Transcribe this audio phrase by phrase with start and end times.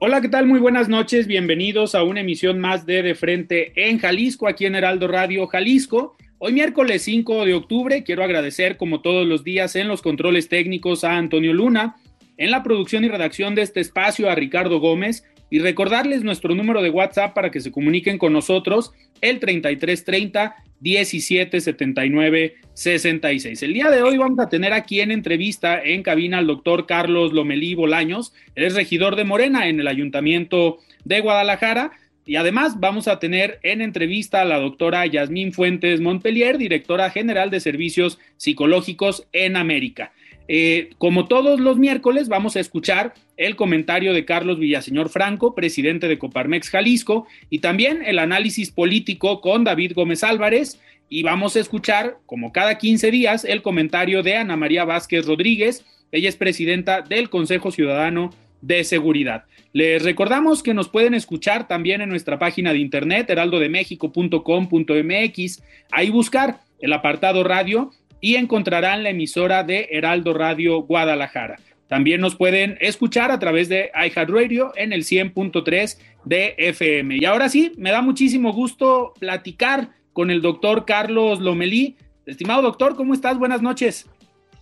[0.00, 0.46] Hola, ¿qué tal?
[0.46, 1.26] Muy buenas noches.
[1.26, 6.16] Bienvenidos a una emisión más de De Frente en Jalisco, aquí en Heraldo Radio Jalisco.
[6.38, 11.02] Hoy miércoles 5 de octubre quiero agradecer como todos los días en los controles técnicos
[11.02, 11.96] a Antonio Luna,
[12.36, 16.80] en la producción y redacción de este espacio a Ricardo Gómez y recordarles nuestro número
[16.80, 23.62] de WhatsApp para que se comuniquen con nosotros, el 3330 1779 66.
[23.64, 27.32] El día de hoy vamos a tener aquí en entrevista en cabina al doctor Carlos
[27.32, 31.92] Lomelí Bolaños, él es regidor de Morena en el Ayuntamiento de Guadalajara.
[32.24, 37.48] Y además vamos a tener en entrevista a la doctora Yasmín Fuentes Montpellier, directora general
[37.50, 40.12] de servicios psicológicos en América.
[40.50, 46.08] Eh, como todos los miércoles, vamos a escuchar el comentario de Carlos Villaseñor Franco, presidente
[46.08, 50.80] de Coparmex Jalisco, y también el análisis político con David Gómez Álvarez.
[51.10, 55.84] Y vamos a escuchar, como cada 15 días, el comentario de Ana María Vázquez Rodríguez.
[56.12, 58.30] Ella es presidenta del Consejo Ciudadano
[58.62, 59.44] de Seguridad.
[59.72, 65.62] Les recordamos que nos pueden escuchar también en nuestra página de internet, heraldodemexico.com.mx.
[65.90, 71.58] Ahí buscar el apartado radio y encontrarán la emisora de Heraldo Radio Guadalajara.
[71.88, 77.16] También nos pueden escuchar a través de iHeartRadio en el 100.3 de FM.
[77.16, 81.96] Y ahora sí, me da muchísimo gusto platicar con el doctor Carlos Lomelí.
[82.26, 83.38] Estimado doctor, ¿cómo estás?
[83.38, 84.06] Buenas noches.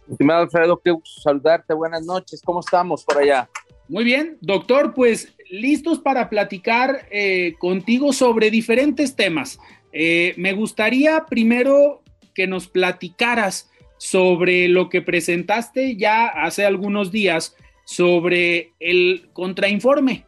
[0.09, 1.75] Estimado Alfredo, qué gusto saludarte.
[1.75, 2.41] Buenas noches.
[2.45, 3.49] ¿Cómo estamos por allá?
[3.89, 9.59] Muy bien, doctor, pues listos para platicar eh, contigo sobre diferentes temas.
[9.93, 12.03] Eh, me gustaría primero
[12.37, 20.27] que nos platicaras sobre lo que presentaste ya hace algunos días sobre el contrainforme.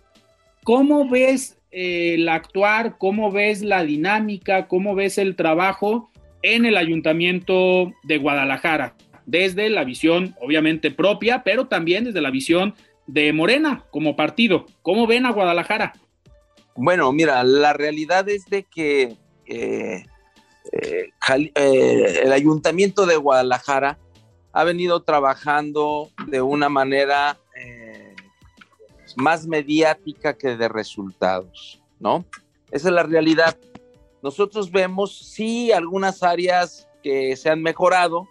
[0.65, 2.97] ¿Cómo ves eh, el actuar?
[2.97, 4.69] ¿Cómo ves la dinámica?
[4.69, 6.11] ¿Cómo ves el trabajo
[6.41, 8.95] en el ayuntamiento de Guadalajara?
[9.27, 12.75] Desde la visión, obviamente, propia, pero también desde la visión
[13.07, 14.65] de Morena como partido.
[14.81, 15.93] ¿Cómo ven a Guadalajara?
[16.75, 19.17] Bueno, mira, la realidad es de que
[19.47, 20.05] eh,
[20.73, 21.11] eh,
[21.55, 23.99] eh, el ayuntamiento de Guadalajara
[24.53, 28.15] ha venido trabajando de una manera eh,
[29.17, 32.25] más mediática que de resultados, ¿no?
[32.71, 33.57] Esa es la realidad.
[34.23, 38.29] Nosotros vemos, sí, algunas áreas que se han mejorado,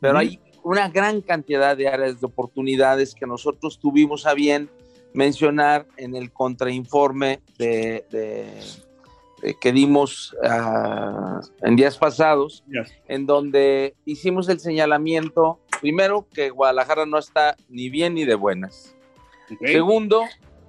[0.00, 4.70] pero hay una gran cantidad de áreas de oportunidades que nosotros tuvimos a bien
[5.12, 8.04] mencionar en el contrainforme de
[9.60, 12.64] que dimos ah, en días pasados,
[13.08, 18.94] en donde hicimos el señalamiento, primero, que Guadalajara no está ni bien ni de buenas.
[19.64, 20.24] Segundo,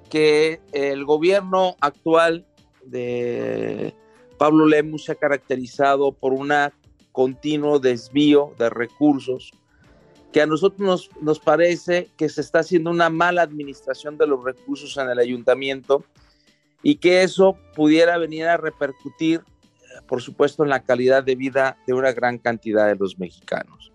[0.09, 2.45] que el gobierno actual
[2.85, 3.93] de
[4.37, 6.51] Pablo Lemus se ha caracterizado por un
[7.11, 9.51] continuo desvío de recursos,
[10.31, 14.43] que a nosotros nos, nos parece que se está haciendo una mala administración de los
[14.43, 16.05] recursos en el ayuntamiento
[16.83, 21.77] y que eso pudiera venir a repercutir, eh, por supuesto, en la calidad de vida
[21.85, 23.91] de una gran cantidad de los mexicanos.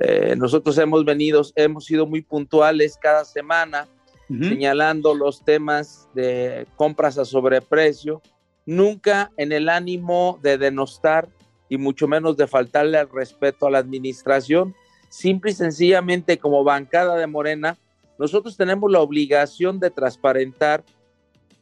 [0.00, 3.88] Eh, nosotros hemos venido, hemos sido muy puntuales cada semana,
[4.28, 8.20] señalando los temas de compras a sobreprecio,
[8.66, 11.28] nunca en el ánimo de denostar
[11.68, 14.74] y mucho menos de faltarle al respeto a la administración,
[15.08, 17.78] simple y sencillamente como bancada de Morena,
[18.18, 20.84] nosotros tenemos la obligación de transparentar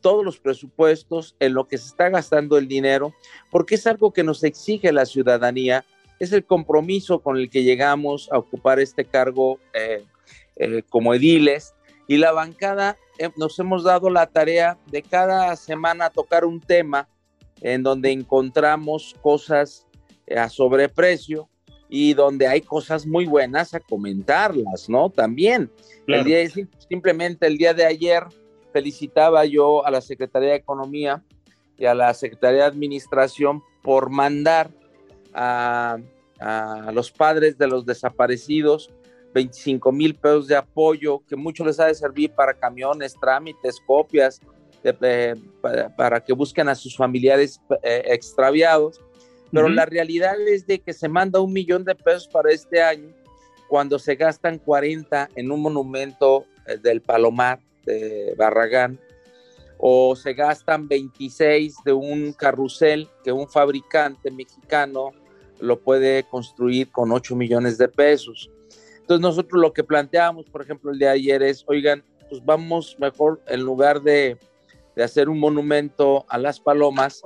[0.04, 3.14] todos los presupuestos, en lo que se está gastando el dinero,
[3.50, 5.86] porque es algo que nos exige la ciudadanía,
[6.20, 10.04] es el compromiso con el que llegamos a ocupar este cargo eh,
[10.56, 11.74] eh, como ediles
[12.06, 17.08] y la bancada eh, nos hemos dado la tarea de cada semana tocar un tema
[17.62, 19.86] en donde encontramos cosas
[20.36, 21.48] a sobreprecio
[21.88, 25.08] y donde hay cosas muy buenas a comentarlas, ¿no?
[25.08, 25.70] También.
[26.06, 26.46] El día,
[26.90, 28.24] simplemente el día de ayer
[28.74, 31.22] felicitaba yo a la Secretaría de Economía
[31.78, 34.68] y a la Secretaría de Administración por mandar
[35.32, 35.98] a,
[36.92, 38.90] los padres de los desaparecidos
[39.32, 44.40] 25 mil pesos de apoyo, que mucho les ha de servir para camiones, trámites, copias,
[45.96, 49.00] para, que busquen a sus familiares eh, extraviados.
[49.50, 53.08] Pero la realidad es de que se manda un millón de pesos para este año
[53.68, 58.98] cuando se gastan 40 en un monumento eh, del Palomar de Barragán,
[59.78, 65.10] o se gastan 26 de un carrusel que un fabricante mexicano
[65.60, 68.50] lo puede construir con 8 millones de pesos.
[69.00, 73.42] Entonces nosotros lo que planteamos, por ejemplo, el de ayer es, oigan, pues vamos mejor
[73.46, 74.38] en lugar de,
[74.96, 77.22] hacer un monumento a las palomas,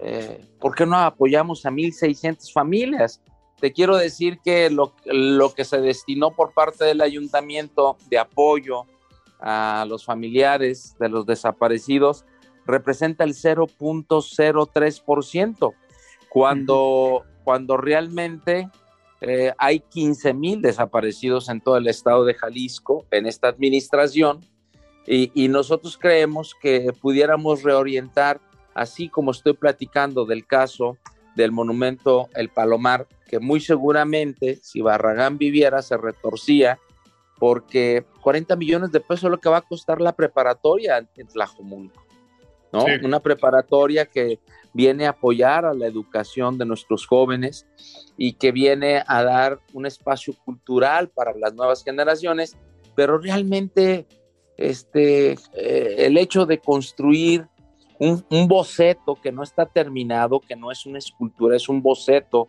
[0.00, 3.22] eh, ¿por qué no apoyamos a 1.600 familias?
[3.58, 8.84] Te quiero decir que lo, lo que se destinó por parte del ayuntamiento de apoyo
[9.40, 12.24] a los familiares de los desaparecidos
[12.66, 15.74] representa el 0.03%,
[16.28, 18.68] cuando, cuando realmente
[19.20, 24.44] eh, hay 15 mil desaparecidos en todo el estado de Jalisco en esta administración
[25.06, 28.40] y, y, nosotros creemos que pudiéramos reorientar,
[28.74, 30.98] así como estoy platicando del caso
[31.36, 36.80] del monumento El Palomar, que muy seguramente si Barragán viviera se retorcía
[37.38, 42.04] porque 40 millones de pesos es lo que va a costar la preparatoria en Tlajomulco,
[42.72, 42.84] ¿no?
[43.02, 44.40] Una preparatoria que
[44.72, 47.66] viene a apoyar a la educación de nuestros jóvenes
[48.16, 52.56] y que viene a dar un espacio cultural para las nuevas generaciones,
[52.94, 54.06] pero realmente
[54.56, 57.46] este, eh, el hecho de construir
[57.98, 62.48] un, un, boceto que no está terminado, que no es una escultura, es un boceto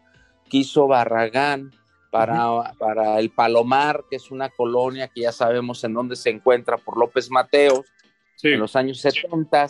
[0.49, 1.71] que hizo Barragán,
[2.11, 6.97] para, el Palomar, que es una colonia que ya sabemos en dónde se encuentra por
[6.97, 7.81] López Mateos,
[8.43, 9.67] en los años 70,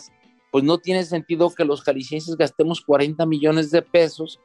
[0.52, 4.40] pues no tiene sentido que los jaliscienses gastemos 40 millones de pesos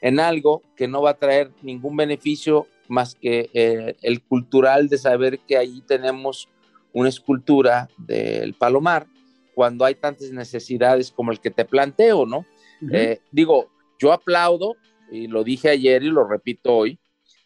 [0.00, 4.98] en algo que no va a traer ningún beneficio más que eh, el cultural de
[4.98, 6.48] saber que ahí tenemos
[6.92, 9.06] una escultura del Palomar,
[9.54, 12.46] cuando hay tantas necesidades como el que te planteo, ¿no?
[12.92, 14.74] Eh, digo, yo aplaudo,
[15.10, 16.98] y lo dije ayer y lo repito hoy,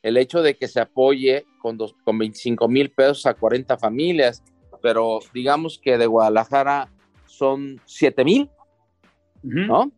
[0.05, 4.45] el hecho de que se apoye con, dos, con 25 mil pesos a 40 familias,
[4.83, 6.93] pero digamos que de Guadalajara
[7.25, 8.51] son 7 mil,
[9.43, 9.91] ¿no?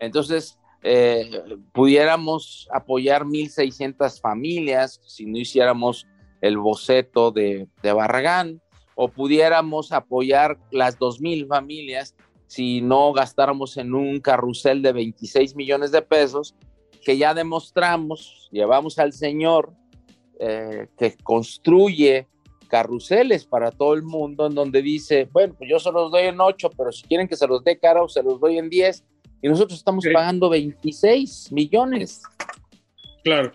[0.00, 1.30] Entonces, eh,
[1.72, 6.08] pudiéramos apoyar 1.600 familias si no hiciéramos
[6.40, 8.60] el boceto de, de Barragán,
[8.96, 12.16] o pudiéramos apoyar las 2.000 familias
[12.48, 16.56] si no gastáramos en un carrusel de 26 millones de pesos
[17.04, 19.72] que ya demostramos, llevamos al Señor
[20.38, 22.26] eh, que construye
[22.68, 26.40] carruseles para todo el mundo, en donde dice, bueno, pues yo se los doy en
[26.40, 29.04] 8, pero si quieren que se los dé caro, se los doy en 10,
[29.42, 32.22] y nosotros estamos pagando 26 millones.
[33.24, 33.52] Claro.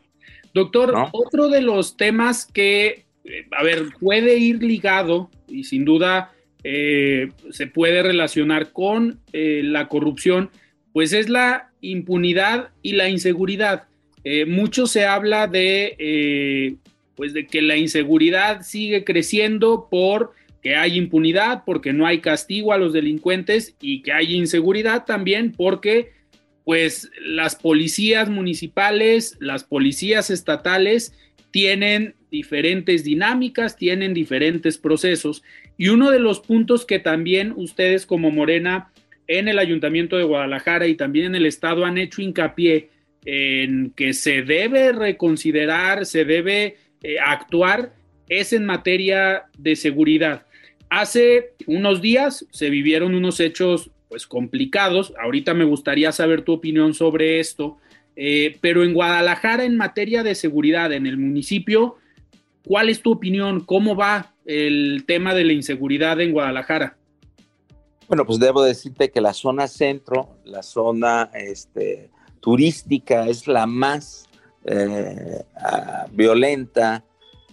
[0.53, 6.33] Doctor, otro de los temas que, eh, a ver, puede ir ligado y sin duda
[6.63, 10.50] eh, se puede relacionar con la corrupción,
[10.95, 13.83] pues es la impunidad y la inseguridad.
[14.24, 16.75] Eh, mucho se habla de, eh,
[17.18, 20.31] pues de que la inseguridad sigue creciendo por
[20.63, 25.51] que hay impunidad, porque no hay castigo a los delincuentes y que hay inseguridad también
[25.51, 26.13] porque
[26.63, 31.13] pues las policías municipales, las policías estatales
[31.51, 35.44] tienen diferentes dinámicas, tienen diferentes procesos
[35.77, 38.94] y uno de los puntos que también ustedes como Morena
[39.27, 42.89] en el Ayuntamiento de Guadalajara y también en el Estado han hecho hincapié
[43.25, 47.94] en que se debe reconsiderar, se debe eh, actuar,
[48.30, 50.45] es en materia de seguridad.
[50.89, 56.94] Hace unos días se vivieron unos hechos pues complicados, ahorita me gustaría saber tu opinión
[56.94, 57.78] sobre esto,
[58.16, 61.97] eh, pero en Guadalajara en materia de seguridad en el municipio,
[62.64, 63.61] ¿cuál es tu opinión?
[63.61, 66.97] ¿Cómo va el tema de la inseguridad en Guadalajara?
[68.07, 74.30] Bueno, pues debo decirte que la zona centro, la zona este, turística, es la más
[74.64, 75.44] eh,
[76.12, 77.04] violenta,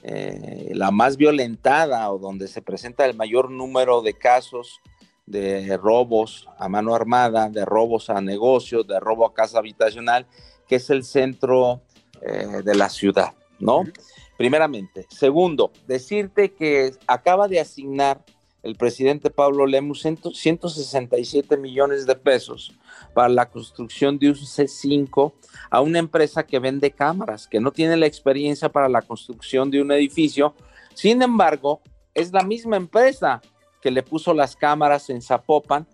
[0.02, 4.80] eh, la más violentada o donde se presenta el mayor número de casos
[5.24, 10.26] de robos a mano armada, de robos a negocios, de robo a casa habitacional,
[10.68, 11.80] que es el centro
[12.20, 13.84] eh, de la ciudad, ¿no?
[14.36, 15.06] Primeramente.
[15.08, 18.24] Segundo, decirte que acaba de asignar
[18.62, 22.72] el presidente Pablo Lemus 167 millones de pesos
[23.12, 25.32] para la construcción de un C5
[25.70, 29.82] a una empresa que vende cámaras, que no tiene la experiencia para la construcción de
[29.82, 30.54] un edificio.
[30.94, 31.80] Sin embargo,
[32.14, 33.42] es la misma empresa
[33.80, 35.86] que le puso las cámaras en Zapopan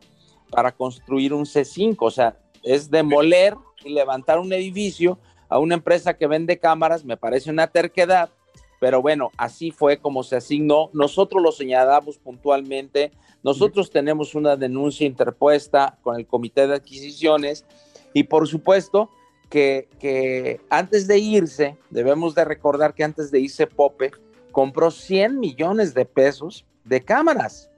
[0.51, 1.97] para construir un C5.
[2.01, 7.17] O sea, es demoler y levantar un edificio a una empresa que vende cámaras, me
[7.17, 8.29] parece una terquedad
[8.81, 10.91] pero bueno, así fue como se asignó.
[10.93, 13.13] Nosotros lo señalamos puntualmente.
[13.43, 17.65] Nosotros tenemos una denuncia interpuesta con el Comité de Adquisiciones
[18.13, 19.11] y por supuesto
[19.49, 24.13] que, antes de irse, debemos de recordar que antes de irse Pope,
[24.53, 27.71] compró 100 millones de pesos de cámaras.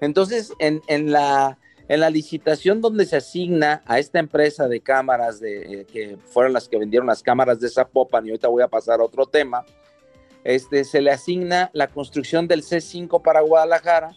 [0.00, 0.82] Entonces, en,
[1.12, 1.58] la,
[1.88, 6.52] en la licitación donde se asigna a esta empresa de cámaras, de, eh, que fueron
[6.52, 9.64] las que vendieron las cámaras de Zapopan, y ahorita voy a pasar a otro tema,
[10.44, 14.16] este, se le asigna la construcción del C5 para Guadalajara,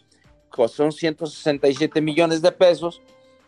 [0.67, 3.01] son 167 millones de pesos,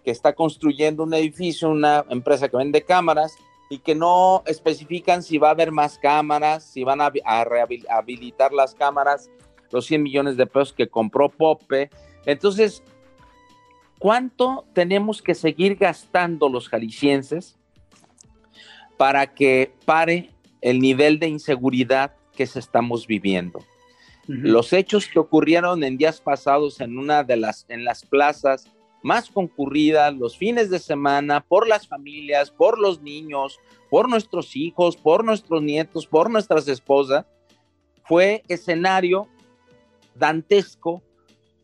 [0.03, 3.35] que está construyendo un edificio, una empresa que vende cámaras,
[3.71, 8.51] y que no especifican si va a haber más cámaras, si van a, a rehabilitar
[8.51, 9.29] las cámaras,
[9.71, 11.91] los 100 millones de pesos que compró Pope.
[12.25, 12.81] Entonces,
[13.99, 17.57] ¿cuánto tenemos que seguir gastando los jaliscienses
[18.97, 20.31] para que pare
[20.61, 23.63] el nivel de inseguridad que estamos viviendo?
[24.27, 28.69] Los hechos que ocurrieron en días pasados en una de las en las plazas
[29.01, 34.95] más concurridas los fines de semana por las familias, por los niños, por nuestros hijos,
[34.95, 37.25] por nuestros nietos, por nuestras esposas,
[38.03, 39.27] fue escenario
[40.15, 41.01] dantesco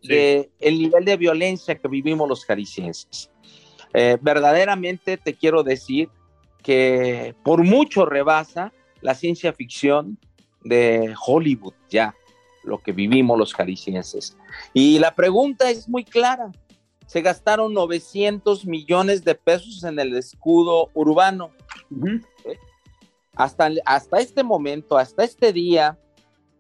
[0.02, 3.32] de el nivel de violencia que vivimos los jaliscienses.
[3.94, 6.10] Eh, verdaderamente te quiero decir
[6.64, 10.18] que por mucho rebasa la ciencia ficción
[10.66, 12.14] de Hollywood ya
[12.64, 14.36] lo que vivimos los jaliscienses.
[14.74, 16.52] Y la pregunta es muy clara.
[17.06, 21.52] Se gastaron 900 millones de pesos en el escudo urbano.
[23.36, 25.98] hasta, hasta este momento, hasta este día,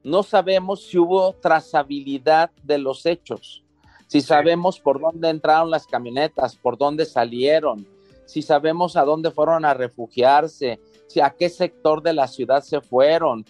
[0.03, 3.63] no sabemos si hubo trazabilidad de los hechos,
[4.05, 7.87] si sabemos por dónde entraron las camionetas, por dónde salieron,
[8.25, 12.81] si sabemos a dónde fueron a refugiarse, si a qué sector de la ciudad se
[12.81, 13.45] fueron,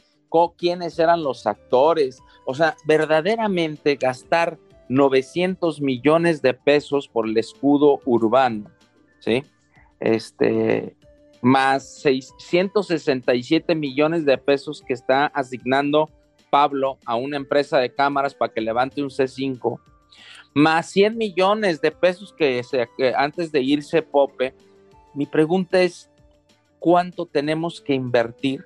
[0.57, 2.21] quiénes eran los actores.
[2.45, 4.57] O sea, verdaderamente gastar
[4.89, 8.69] 900 millones de pesos por el escudo urbano,
[9.19, 9.43] ¿sí?
[9.99, 10.95] Este,
[11.41, 16.09] más 667 millones de pesos que está asignando
[16.49, 19.79] Pablo a una empresa de cámaras para que levante un C5,
[20.53, 22.63] más 100 millones de pesos que,
[23.17, 24.53] antes de irse Pope,
[25.13, 26.09] mi pregunta es,
[26.79, 28.65] ¿cuánto tenemos que invertir?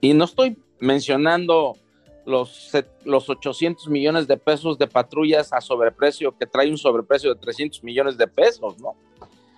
[0.00, 1.76] Y no estoy mencionando
[2.24, 2.70] los,
[3.04, 7.82] los 800 millones de pesos de patrullas a sobreprecio, que trae un sobreprecio de 300
[7.82, 8.94] millones de pesos, ¿no?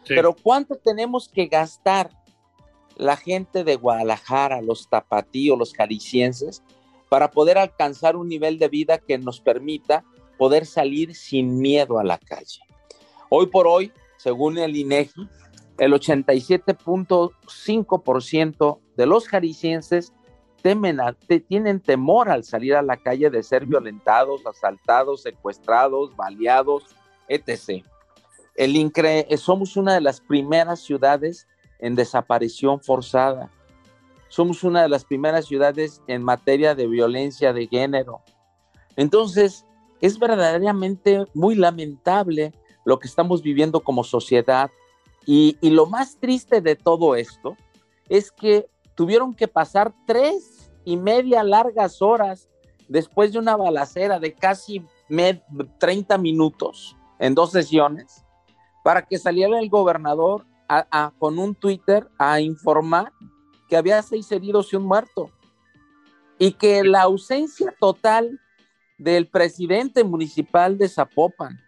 [0.06, 2.10] Pero ¿cuánto tenemos que gastar
[2.96, 6.62] la gente de Guadalajara, los tapatíos, los jaliscienses,
[7.08, 10.04] para poder alcanzar un nivel de vida que nos permita
[10.38, 12.60] poder salir sin miedo a la calle.
[13.28, 15.28] Hoy por hoy, según el INEGI,
[15.78, 20.12] el 87.5% de los jaliscienses
[20.62, 20.98] temen
[21.48, 26.84] tienen temor al salir a la calle de ser violentados, asaltados, secuestrados, baleados,
[27.28, 27.84] etc.
[28.56, 31.46] El INCRE, somos una de las primeras ciudades
[31.78, 33.50] en desaparición forzada
[34.30, 38.22] somos una de las primeras ciudades en materia de violencia de género.
[38.96, 39.66] Entonces,
[40.00, 44.70] es verdaderamente muy lamentable lo que estamos viviendo como sociedad.
[45.26, 47.56] Y, lo más triste de todo esto
[48.08, 48.66] es que
[49.00, 52.50] tuvieron que pasar tres y media largas horas
[52.86, 54.84] después de una balacera de casi
[55.78, 58.26] 30 minutos en dos sesiones
[58.84, 60.44] para que saliera el gobernador
[61.18, 63.10] con un Twitter a informar
[63.70, 65.30] que había seis heridos y un muerto.
[66.38, 68.38] Y que la ausencia total
[68.98, 71.58] del presidente municipal de Zapopan,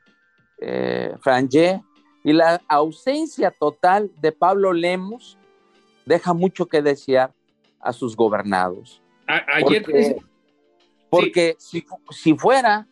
[0.60, 1.82] eh, Frangé,
[2.24, 5.38] y la ausencia total de Pablo Lemos
[6.06, 7.32] deja mucho que desear
[7.80, 9.02] a sus gobernados.
[9.26, 9.84] ayer
[11.12, 12.88] porque, si, fuera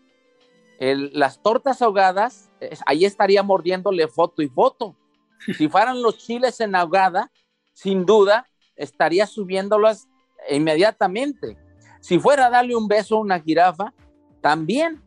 [0.79, 2.50] las tortas ahogadas,
[2.85, 4.97] ahí estaría mordiéndole foto y foto.
[5.57, 7.33] Si fueran los chiles en ahogada,
[7.73, 10.07] sin duda estaría subiéndolas
[10.50, 11.57] inmediatamente.
[12.00, 13.95] Si fuera a darle un beso a una jirafa,
[14.43, 15.02] también.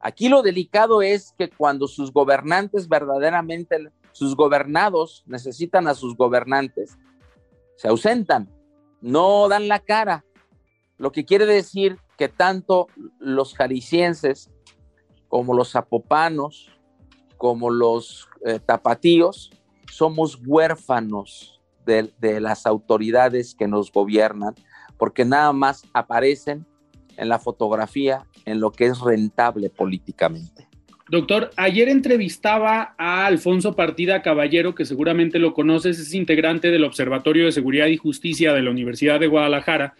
[0.00, 6.98] Aquí lo delicado es que cuando sus gobernantes verdaderamente, sus gobernados necesitan a sus gobernantes,
[7.78, 8.50] se ausentan,
[9.00, 10.24] no dan la cara.
[10.98, 12.88] Lo que quiere decir que tanto
[13.20, 14.50] los jaliscienses
[15.28, 16.72] como los zapopanos,
[17.36, 19.52] como los eh, tapatíos,
[19.90, 24.54] somos huérfanos de, las autoridades que nos gobiernan,
[24.98, 26.66] porque nada más aparecen
[27.16, 30.67] en la fotografía en lo que es rentable políticamente.
[31.08, 37.46] Doctor, ayer entrevistaba a Alfonso Partida Caballero, que seguramente lo conoces, es integrante del Observatorio
[37.46, 39.94] de Seguridad y Justicia de la Universidad de Guadalajara,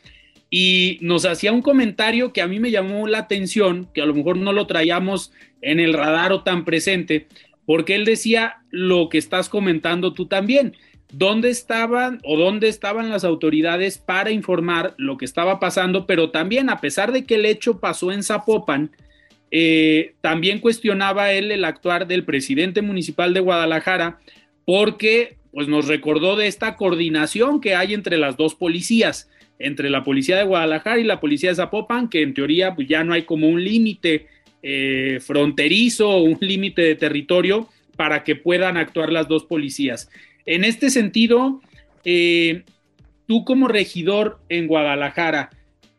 [0.50, 4.14] y nos hacía un comentario que a mí me llamó la atención, que a lo
[4.14, 7.26] mejor no lo traíamos en el radar o tan presente,
[7.64, 10.74] porque él decía lo que estás comentando tú también,
[11.10, 16.68] dónde estaban o dónde estaban las autoridades para informar lo que estaba pasando, pero también
[16.68, 18.90] a pesar de que el hecho pasó en Zapopan,
[19.50, 24.20] eh, también cuestionaba él el actuar del presidente municipal de Guadalajara
[24.64, 30.04] porque pues nos recordó de esta coordinación que hay entre las dos policías, entre la
[30.04, 33.22] policía de Guadalajara y la policía de Zapopan, que en teoría pues, ya no hay
[33.22, 34.26] como un límite
[34.62, 40.10] eh, fronterizo o un límite de territorio para que puedan actuar las dos policías.
[40.46, 41.60] En este sentido,
[42.04, 42.62] eh,
[43.26, 45.50] tú como regidor en Guadalajara,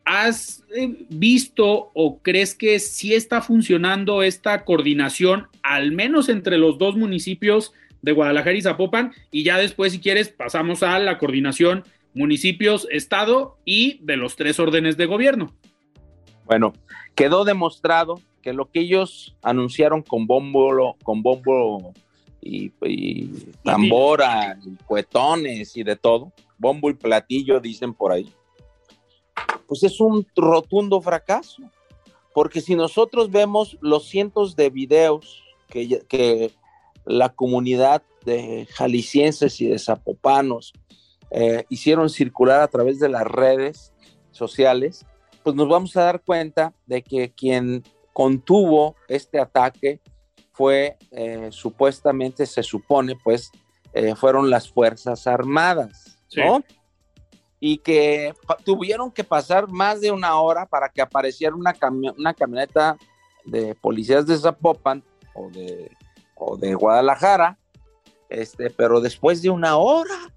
[0.04, 6.78] ¿has eh, visto o crees que sí está funcionando esta coordinación, al menos entre los
[6.78, 9.12] dos municipios de Guadalajara y Zapopan?
[9.30, 14.58] Y ya después, si quieres, pasamos a la coordinación municipios, estado y de los tres
[14.58, 15.52] órdenes de gobierno.
[16.44, 16.72] Bueno,
[17.14, 21.92] quedó demostrado que lo que ellos anunciaron con bombo, con bombo
[22.40, 22.70] y,
[23.62, 28.32] tambora, y cuetones y de todo, bombo y platillo, dicen por ahí,
[29.66, 31.62] pues es un rotundo fracaso.
[32.32, 36.52] Porque si nosotros vemos los cientos de videos que, que
[37.04, 40.72] la comunidad de jaliscienses y de zapopanos
[41.30, 43.92] eh, hicieron circular a través de las redes
[44.30, 45.06] sociales,
[45.42, 50.00] pues nos vamos a dar cuenta de que quien contuvo este ataque
[50.52, 53.50] fue eh, supuestamente, se supone, pues
[53.92, 56.62] eh, fueron las Fuerzas Armadas, ¿no?
[57.60, 58.32] Y que
[58.64, 61.74] tuvieron que pasar más de una hora para que apareciera una,
[62.34, 62.96] camioneta
[63.44, 65.94] de policías de Zapopan o de,
[66.34, 67.58] o de Guadalajara,
[68.30, 70.32] este, pero después de una hora.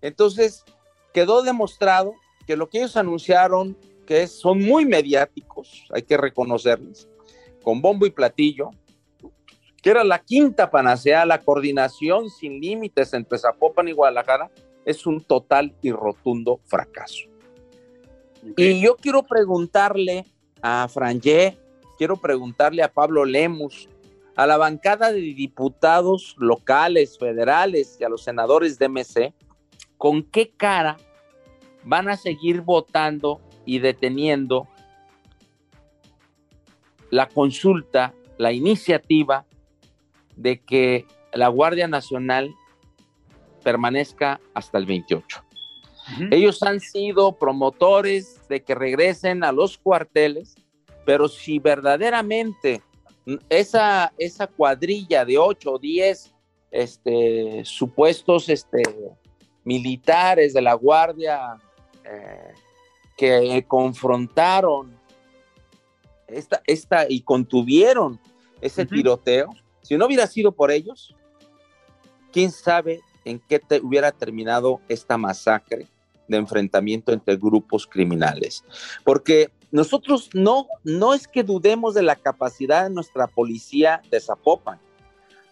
[0.00, 0.64] Entonces,
[1.12, 2.14] quedó demostrado
[2.46, 7.08] que lo que ellos anunciaron, que son muy mediáticos, hay que reconocerles,
[7.62, 8.70] con bombo y platillo,
[9.80, 14.50] que era la quinta panacea, la coordinación sin límites entre Zapopan y Guadalajara,
[14.84, 17.28] es un total y rotundo fracaso.
[18.56, 20.26] Y yo quiero preguntarle
[20.60, 21.58] a Frangé,
[21.96, 23.88] quiero preguntarle a Pablo Lemus,
[24.34, 29.34] a la bancada de diputados locales, federales y a los senadores de MC,
[29.98, 30.96] ¿con qué cara
[31.84, 34.68] van a seguir votando y deteniendo
[37.10, 39.44] la consulta, la iniciativa
[40.36, 42.54] de que la Guardia Nacional
[43.62, 45.44] permanezca hasta el 28.
[46.30, 50.56] Ellos han sido promotores de que regresen a los cuarteles,
[51.06, 52.82] pero si verdaderamente
[53.48, 56.34] esa, esa cuadrilla de 8 o 10
[56.72, 58.82] este, supuestos este,
[59.64, 61.56] militares de la Guardia
[62.04, 62.52] eh,
[63.16, 64.98] que confrontaron
[66.26, 68.18] esta, esta, y contuvieron
[68.60, 69.50] ese tiroteo,
[69.82, 71.14] si no hubiera sido por ellos,
[72.32, 75.88] quién sabe en qué te hubiera terminado esta masacre
[76.28, 78.64] de enfrentamiento entre grupos criminales.
[79.04, 84.78] Porque nosotros no, no es que dudemos de la capacidad de nuestra policía de Zapopan,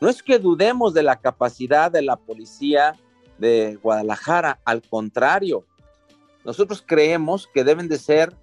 [0.01, 2.97] no es que dudemos de la capacidad de la policía
[3.39, 5.67] de Guadalajara, al contrario,
[6.45, 8.35] nosotros creemos que deben de ser,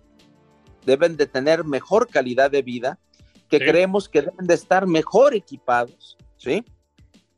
[0.86, 3.00] deben de tener mejor calidad de vida
[3.50, 6.66] que creemos que deben de estar mejor equipados, ¿sí?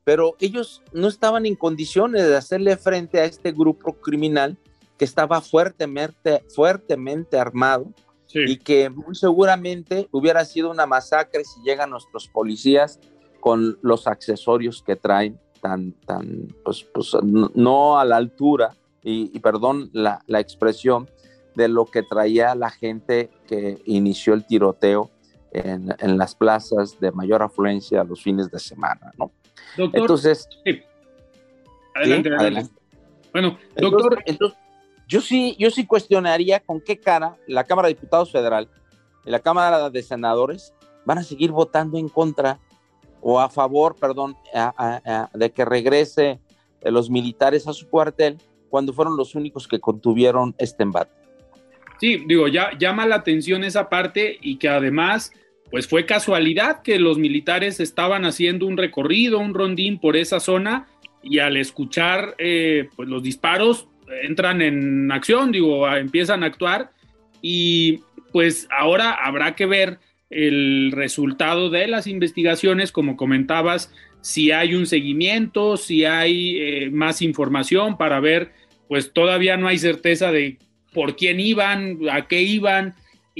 [0.09, 4.57] Pero ellos no estaban en condiciones de hacerle frente a este grupo criminal
[4.97, 7.93] que estaba fuertemente, fuertemente armado
[8.33, 12.99] y que muy seguramente hubiera sido una masacre si llegan nuestros policías
[13.39, 19.91] con los accesorios que traen tan, tan, pues, pues no, a la altura, y, perdón
[19.93, 21.07] la, la, expresión,
[21.53, 25.11] de lo que traía la gente que inició el tiroteo
[25.51, 29.31] en, las plazas de mayor afluencia los fines de semana, ¿no?
[29.77, 30.49] Doctor, entonces,
[31.95, 32.73] Adelante, adelante,
[33.31, 34.23] Bueno, doctor.
[34.25, 34.57] Entonces,
[35.07, 38.69] yo sí, yo sí cuestionaría con qué cara la Cámara de Diputados Federal
[39.25, 40.73] y la Cámara de Senadores
[41.05, 42.59] van a seguir votando en contra
[43.21, 44.37] o a favor, perdón,
[45.33, 46.39] de que regrese
[46.81, 48.37] los militares a su cuartel
[48.69, 51.11] cuando fueron los únicos que contuvieron este embate.
[51.99, 55.33] Sí, digo, ya llama la atención esa parte y que además,
[55.71, 60.87] pues fue casualidad que los militares estaban haciendo un recorrido, un rondín por esa zona
[61.21, 63.87] y al escuchar eh, pues los disparos
[64.23, 66.91] entran en acción, digo, empiezan a actuar
[67.41, 67.99] y
[68.31, 74.85] pues ahora habrá que ver el resultado de las investigaciones, como comentabas, si hay un
[74.85, 78.51] seguimiento, si hay eh, más información para ver,
[78.87, 80.57] pues todavía no hay certeza de
[80.93, 82.95] por quién iban, a qué iban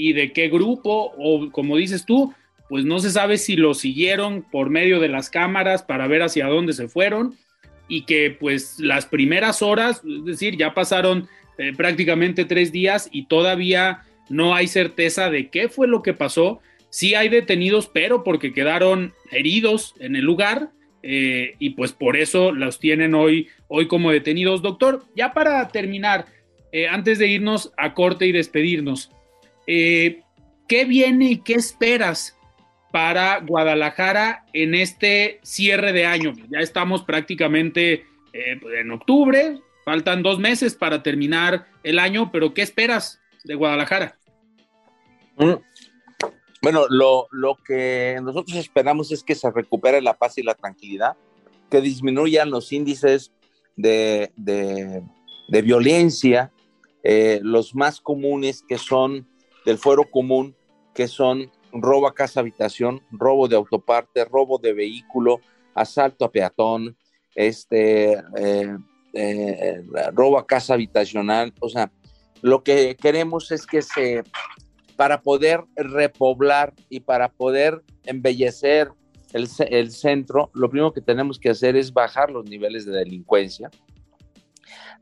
[0.08, 2.32] y de qué grupo, o como dices tú,
[2.68, 6.46] pues no se sabe si lo siguieron por medio de las cámaras para ver hacia
[6.46, 7.34] dónde se fueron,
[7.88, 13.26] y que pues las primeras horas, es decir, ya pasaron eh, prácticamente tres días y
[13.26, 16.60] todavía no hay certeza de qué fue lo que pasó.
[16.88, 20.70] Sí hay detenidos, pero porque quedaron heridos en el lugar
[21.02, 24.62] eh, y pues por eso los tienen hoy, hoy como detenidos.
[24.62, 26.26] Doctor, ya para terminar,
[26.72, 29.10] eh, antes de irnos a corte y despedirnos,
[30.68, 32.36] ¿qué viene y qué esperas
[32.90, 36.32] para Guadalajara en este cierre de año.
[36.50, 42.62] Ya estamos prácticamente eh, en octubre, faltan dos meses para terminar el año, pero ¿qué
[42.62, 44.18] esperas de Guadalajara?
[45.36, 45.54] Mm.
[46.62, 47.28] Bueno, lo,
[47.64, 51.16] que nosotros esperamos es que se recupere la paz y la tranquilidad,
[51.70, 53.32] que disminuyan los índices
[53.76, 54.30] de,
[55.48, 56.52] violencia,
[57.02, 59.26] eh, los más comunes que son
[59.64, 60.56] del fuero común,
[60.94, 65.40] que son robo a casa habitación, robo de autoparte, robo de vehículo,
[65.74, 66.96] asalto a peatón,
[67.34, 68.76] este, eh,
[69.12, 71.52] eh, robo a casa habitacional.
[71.60, 71.90] O sea,
[72.42, 74.22] lo que queremos es que se,
[74.96, 78.90] para poder repoblar y para poder embellecer
[79.32, 83.70] el, el centro, lo primero que tenemos que hacer es bajar los niveles de delincuencia,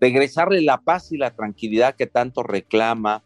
[0.01, 3.25] regresarle la paz y la tranquilidad que tanto reclama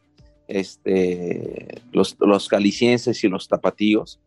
[0.52, 4.20] este, los, los calicienses y los tapatíos,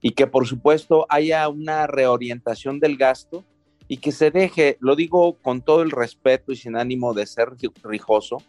[0.00, 3.44] y que por supuesto haya una reorientación del gasto
[3.86, 7.50] y que se deje, lo digo con todo el respeto y sin ánimo de ser
[7.84, 8.42] rijoso,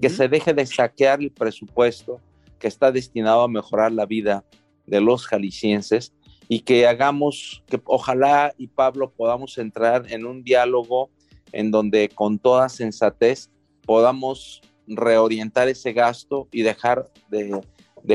[0.00, 2.20] que se deje de saquear el presupuesto
[2.58, 4.44] que está destinado a mejorar la vida
[4.86, 6.14] de los jaliscienses
[6.48, 11.10] y que hagamos, que ojalá y Pablo podamos entrar en un diálogo
[11.52, 13.50] en donde con toda sensatez
[13.84, 17.60] podamos reorientar ese gasto y dejar de,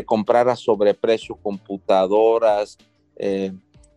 [0.06, 2.78] comprar a sobreprecio computadoras,
[3.18, 3.52] eh,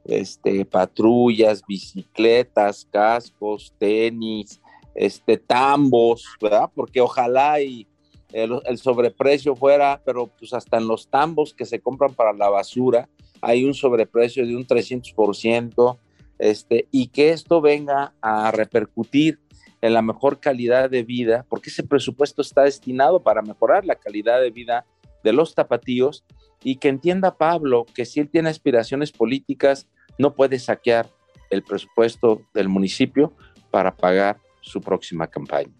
[0.04, 4.60] este, patrullas, bicicletas, cascos, tenis,
[4.94, 6.70] este, tambos, ¿verdad?
[6.74, 7.86] Porque ojalá y
[8.32, 12.50] el, el, sobreprecio fuera, pero pues hasta en los tambos que se compran para la
[12.50, 13.08] basura
[13.40, 15.98] hay un sobreprecio de un 300%,
[16.38, 19.38] este, y que esto venga a repercutir
[19.84, 24.40] en la mejor calidad de vida, porque ese presupuesto está destinado para mejorar la calidad
[24.40, 24.86] de vida
[25.22, 26.24] de los tapatíos
[26.62, 31.10] y que entienda Pablo que si él tiene aspiraciones políticas, no puede saquear
[31.50, 33.34] el presupuesto del municipio
[33.70, 35.74] para pagar su próxima campaña.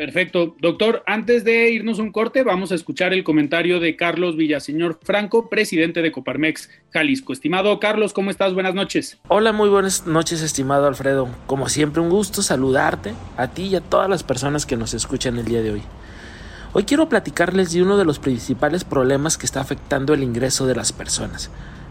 [0.00, 0.56] Perfecto.
[0.62, 5.50] Doctor, antes de irnos un corte, vamos a escuchar el comentario de Carlos Villaseñor Franco,
[5.50, 7.34] presidente de Coparmex Jalisco.
[7.34, 8.54] Estimado Carlos, ¿cómo estás?
[8.54, 9.18] Buenas noches.
[9.28, 11.28] Hola, muy buenas noches, estimado Alfredo.
[11.44, 15.36] Como siempre, un gusto saludarte a ti y a todas las personas que nos escuchan
[15.36, 15.82] el día de hoy.
[16.72, 20.76] Hoy quiero platicarles de uno de los principales problemas que está afectando el ingreso de
[20.76, 21.50] las personas,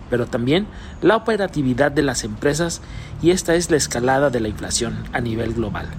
[0.09, 0.65] pero también
[1.03, 2.81] la operatividad de las empresas
[3.21, 5.89] y esta es la escalada de la inflación a nivel global.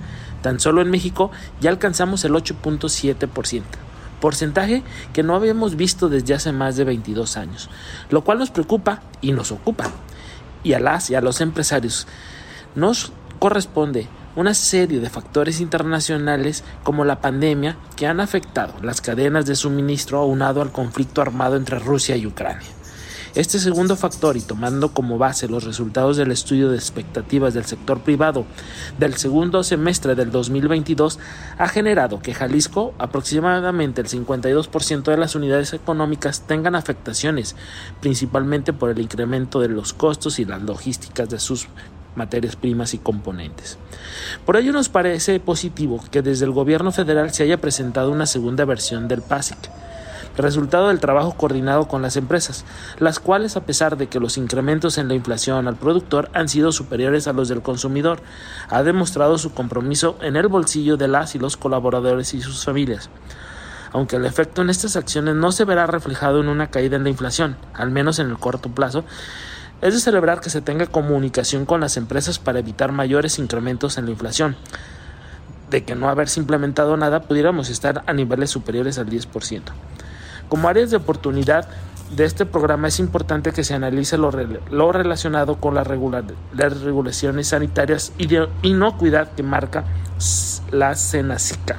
[0.42, 3.62] Tan solo en México ya alcanzamos el 8.7%,
[4.20, 7.68] porcentaje que no habíamos visto desde hace más de 22 años,
[8.10, 9.90] lo cual nos preocupa y nos ocupa.
[10.62, 12.06] Y a las y a los empresarios
[12.74, 19.46] nos corresponde una serie de factores internacionales como la pandemia que han afectado las cadenas
[19.46, 22.68] de suministro aunado al conflicto armado entre Rusia y Ucrania.
[23.36, 28.00] Este segundo factor, y tomando como base los resultados del estudio de expectativas del sector
[28.00, 28.44] privado
[28.98, 31.20] del segundo semestre del 2022,
[31.56, 37.54] ha generado que Jalisco, aproximadamente el 52% de las unidades económicas, tengan afectaciones,
[38.00, 41.68] principalmente por el incremento de los costos y las logísticas de sus
[42.16, 43.78] materias primas y componentes.
[44.44, 48.64] Por ello nos parece positivo que desde el gobierno federal se haya presentado una segunda
[48.64, 49.70] versión del PASIC,
[50.36, 52.64] resultado del trabajo coordinado con las empresas,
[52.98, 56.72] las cuales a pesar de que los incrementos en la inflación al productor han sido
[56.72, 58.20] superiores a los del consumidor,
[58.68, 63.10] ha demostrado su compromiso en el bolsillo de las y los colaboradores y sus familias.
[63.92, 67.10] Aunque el efecto en estas acciones no se verá reflejado en una caída en la
[67.10, 69.04] inflación, al menos en el corto plazo,
[69.82, 74.04] es de celebrar que se tenga comunicación con las empresas para evitar mayores incrementos en
[74.04, 74.56] la inflación.
[75.70, 79.62] De que no haberse implementado nada, pudiéramos estar a niveles superiores al 10%.
[80.50, 81.68] Como áreas de oportunidad
[82.16, 84.32] de este programa es importante que se analice lo,
[84.92, 89.84] relacionado con las, regulaciones sanitarias y de inocuidad que marca
[90.72, 91.76] la Senacica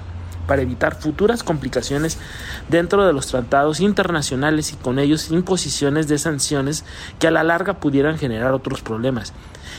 [0.48, 2.18] para evitar futuras complicaciones
[2.70, 6.86] dentro de los tratados internacionales y con ellos imposiciones de sanciones
[7.20, 9.34] que a la larga pudieran generar otros problemas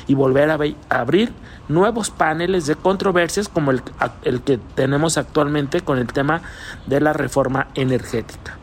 [0.06, 0.58] y volver a,
[0.90, 1.32] abrir
[1.66, 6.42] nuevos paneles de controversias como el que tenemos actualmente con el tema
[6.86, 8.58] de la reforma energética.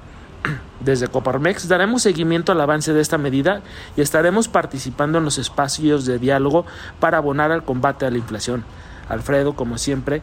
[0.79, 3.61] Desde Coparmex daremos seguimiento al avance de esta medida
[3.97, 6.65] y estaremos participando en los espacios de diálogo
[6.99, 8.63] para abonar al combate a la inflación,
[9.09, 10.21] Alfredo, como siempre,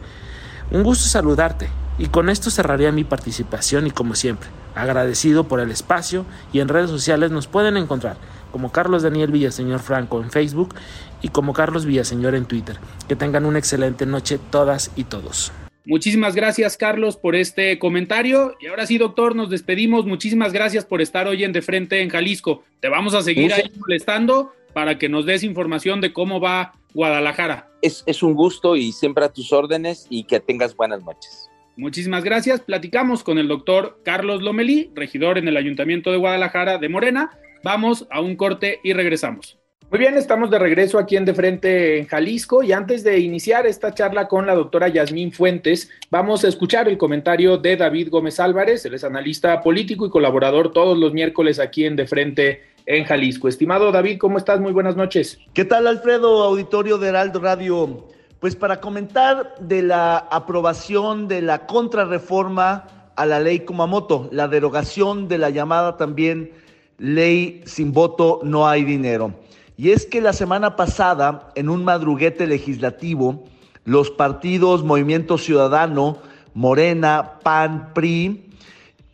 [0.71, 5.71] un gusto saludarte y con esto cerraría mi participación y como siempre, agradecido por el
[5.71, 8.17] espacio y en redes sociales nos pueden encontrar
[8.51, 10.73] como Carlos Daniel Villaseñor Franco en Facebook
[11.21, 12.79] y como Carlos Villaseñor en Twitter.
[13.07, 15.51] Que tengan una excelente noche todas y todos.
[15.87, 18.57] Muchísimas gracias, Carlos, por este comentario.
[18.59, 20.05] Y ahora sí, doctor, nos despedimos.
[20.05, 22.65] Muchísimas gracias por estar hoy en De Frente en Jalisco.
[22.81, 27.69] Te vamos a seguir ahí molestando para que nos des información de cómo va Guadalajara.
[27.81, 31.49] Es, es un gusto y siempre a tus órdenes y que tengas buenas noches.
[31.77, 32.59] Muchísimas gracias.
[32.59, 37.39] Platicamos con el doctor Carlos Lomelí, regidor en el Ayuntamiento de Guadalajara de Morena.
[37.63, 39.57] Vamos a un corte y regresamos.
[39.89, 43.65] Muy bien, estamos de regreso aquí en De Frente en Jalisco y antes de iniciar
[43.65, 48.37] esta charla con la doctora Yasmín Fuentes, vamos a escuchar el comentario de David Gómez
[48.41, 53.05] Álvarez, él es analista político y colaborador todos los miércoles aquí en De Frente en
[53.05, 53.47] Jalisco.
[53.47, 54.59] Estimado David, ¿cómo estás?
[54.59, 55.39] Muy buenas noches.
[55.53, 58.07] ¿Qué tal, Alfredo, auditorio de Heraldo Radio?
[58.41, 65.29] Pues para comentar de la aprobación de la contrarreforma a la ley Kumamoto, la derogación
[65.29, 66.51] de la llamada también
[66.97, 69.46] ley sin voto no hay dinero.
[69.77, 73.43] Y es que la semana pasada, en un madruguete legislativo,
[73.85, 76.17] los partidos Movimiento Ciudadano,
[76.55, 78.49] Morena, PAN, PRI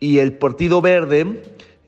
[0.00, 1.42] y el Partido Verde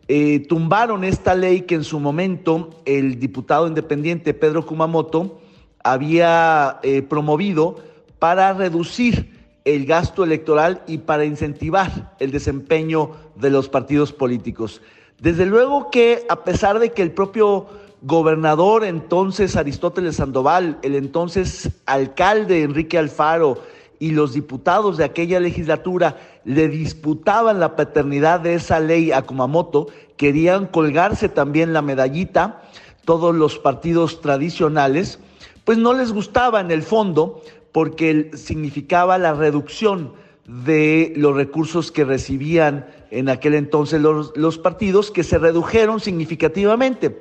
[0.08, 5.40] eh, tumbaron esta ley que en su momento el diputado independiente Pedro Kumamoto
[5.82, 7.76] había eh, promovido
[8.18, 9.32] para reducir
[9.64, 14.82] el gasto electoral y para incentivar el desempeño de los partidos políticos.
[15.18, 17.66] Desde luego que a pesar de que el propio
[18.06, 23.58] gobernador entonces Aristóteles Sandoval, el entonces alcalde Enrique Alfaro
[23.98, 29.88] y los diputados de aquella legislatura le disputaban la paternidad de esa ley a Kumamoto,
[30.16, 32.62] querían colgarse también la medallita,
[33.04, 35.18] todos los partidos tradicionales,
[35.64, 37.42] pues no les gustaba en el fondo
[37.72, 40.12] porque significaba la reducción
[40.46, 47.20] de los recursos que recibían en aquel entonces los, los partidos, que se redujeron significativamente.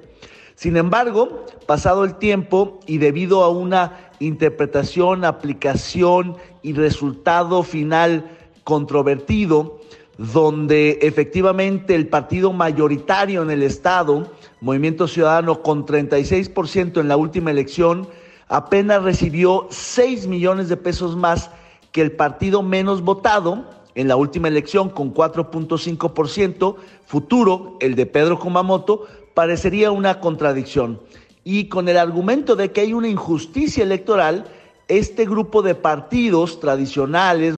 [0.56, 8.32] Sin embargo, pasado el tiempo y debido a una interpretación, aplicación y resultado final
[8.64, 9.80] controvertido,
[10.18, 17.52] donde efectivamente el partido mayoritario en el Estado, Movimiento Ciudadano, con 36% en la última
[17.52, 18.08] elección,
[18.48, 21.50] apenas recibió 6 millones de pesos más
[21.92, 28.40] que el partido menos votado en la última elección, con 4.5%, futuro, el de Pedro
[28.40, 31.00] Kumamoto, parecería una contradicción.
[31.44, 34.46] Y con el argumento de que hay una injusticia electoral,
[34.88, 37.56] este grupo de partidos tradicionales.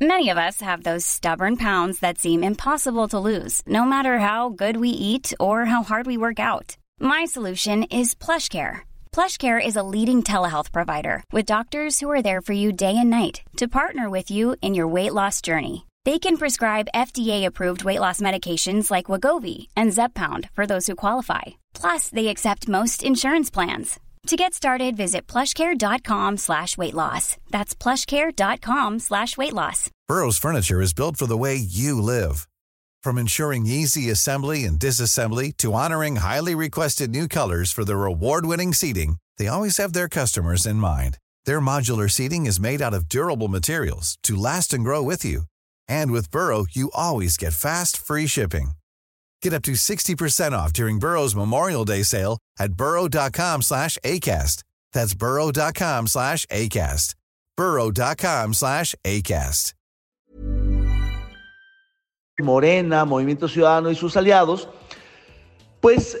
[0.00, 4.48] Many of us have those stubborn pounds that seem impossible to lose, no matter how
[4.48, 6.76] good we eat or how hard we work out.
[6.98, 8.80] My solution is PlushCare.
[9.12, 13.10] PlushCare is a leading telehealth provider with doctors who are there for you day and
[13.10, 15.84] night to partner with you in your weight loss journey.
[16.04, 21.42] They can prescribe FDA-approved weight loss medications like Wagovi and Zepbound for those who qualify.
[21.74, 24.00] Plus, they accept most insurance plans.
[24.26, 27.36] To get started, visit plushcare.com slash weight loss.
[27.50, 29.90] That's plushcare.com slash weight loss.
[30.08, 32.48] Burrow's furniture is built for the way you live.
[33.04, 38.72] From ensuring easy assembly and disassembly to honoring highly requested new colors for their award-winning
[38.74, 41.18] seating, they always have their customers in mind.
[41.44, 45.42] Their modular seating is made out of durable materials to last and grow with you.
[45.88, 48.72] And with Burrow, you always get fast, free shipping.
[49.42, 54.62] Get up to 60% off during Burrow's Memorial Day sale at burrow.com slash ACAST.
[54.92, 57.14] That's burrow.com slash ACAST.
[57.56, 59.74] burrow.com slash ACAST.
[62.40, 64.68] Morena, Movimiento Ciudadano y sus aliados,
[65.80, 66.18] pues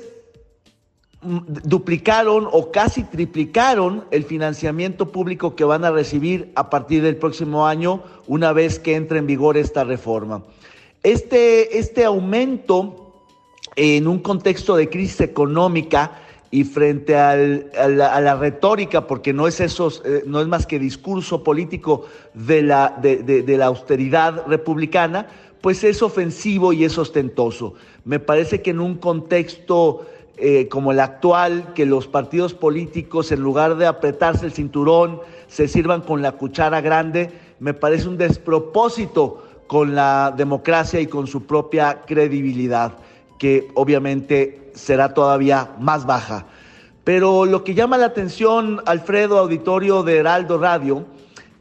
[1.22, 7.66] duplicaron o casi triplicaron el financiamiento público que van a recibir a partir del próximo
[7.66, 10.42] año una vez que entre en vigor esta reforma.
[11.02, 13.14] Este, este aumento
[13.76, 16.18] en un contexto de crisis económica
[16.50, 21.42] y frente a, la, retórica, porque no es, eso, eh, no es más que discurso
[21.42, 22.04] político
[22.34, 25.28] de la, de la austeridad republicana,
[25.62, 27.74] pues es ofensivo y es ostentoso.
[28.04, 30.04] Me parece que en un contexto
[30.44, 35.68] eh, como el actual, que los partidos políticos, en lugar de apretarse el cinturón, se
[35.68, 41.46] sirvan con la cuchara grande, me parece un despropósito con la democracia y con su
[41.46, 42.94] propia credibilidad,
[43.38, 46.44] que obviamente será todavía más baja.
[47.04, 51.04] Pero lo que llama la atención, Alfredo, auditorio de Heraldo Radio,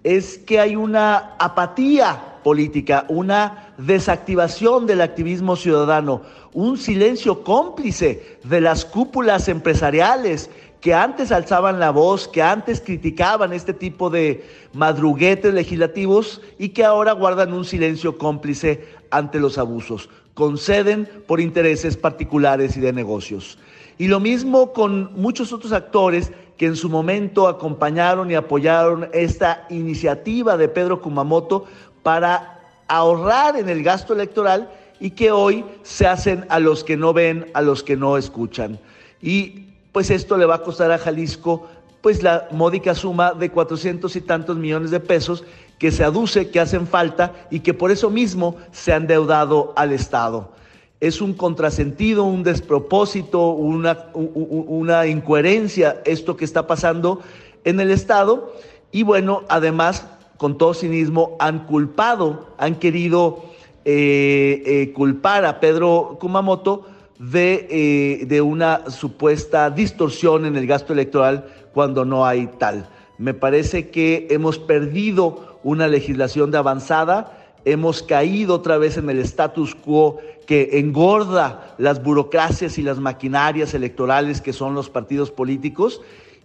[0.04, 6.22] es que hay una apatía política, una desactivación del activismo ciudadano,
[6.54, 10.50] un silencio cómplice de las cúpulas empresariales
[10.82, 16.84] que antes alzaban la voz, que antes criticaban este tipo de madruguetes legislativos y que
[16.84, 23.60] ahora guardan un silencio cómplice ante los abusos, conceden por intereses particulares y de negocios.
[24.00, 29.66] Y lo mismo con muchos otros actores que en su momento acompañaron y apoyaron esta
[29.70, 31.66] iniciativa de Pedro Kumamoto
[32.04, 37.14] para ahorrar en el gasto electoral y que hoy se hacen a los que no
[37.14, 38.80] ven, a los que no escuchan.
[39.22, 41.68] Y pues esto le va a costar a Jalisco
[42.02, 45.44] pues la módica suma de 400 y tantos millones de pesos
[45.78, 49.92] que se aduce que hacen falta y que por eso mismo se han deudado al
[49.92, 50.52] Estado.
[51.00, 57.22] Es un contrasentido, un despropósito, una, una incoherencia esto que está pasando
[57.64, 58.54] en el Estado
[58.92, 60.06] y bueno, además,
[60.42, 63.44] con todo cinismo, han culpado, han querido
[63.86, 66.88] eh, eh, culpar a Pedro Kumamoto
[67.20, 72.90] de, eh, de una supuesta distorsión en el gasto electoral cuando no hay tal.
[73.20, 79.20] Me parece que hemos perdido una legislación de avanzada, hemos caído otra vez en el
[79.20, 86.02] status quo que engorda las burocracias y las maquinarias electorales que son los partidos políticos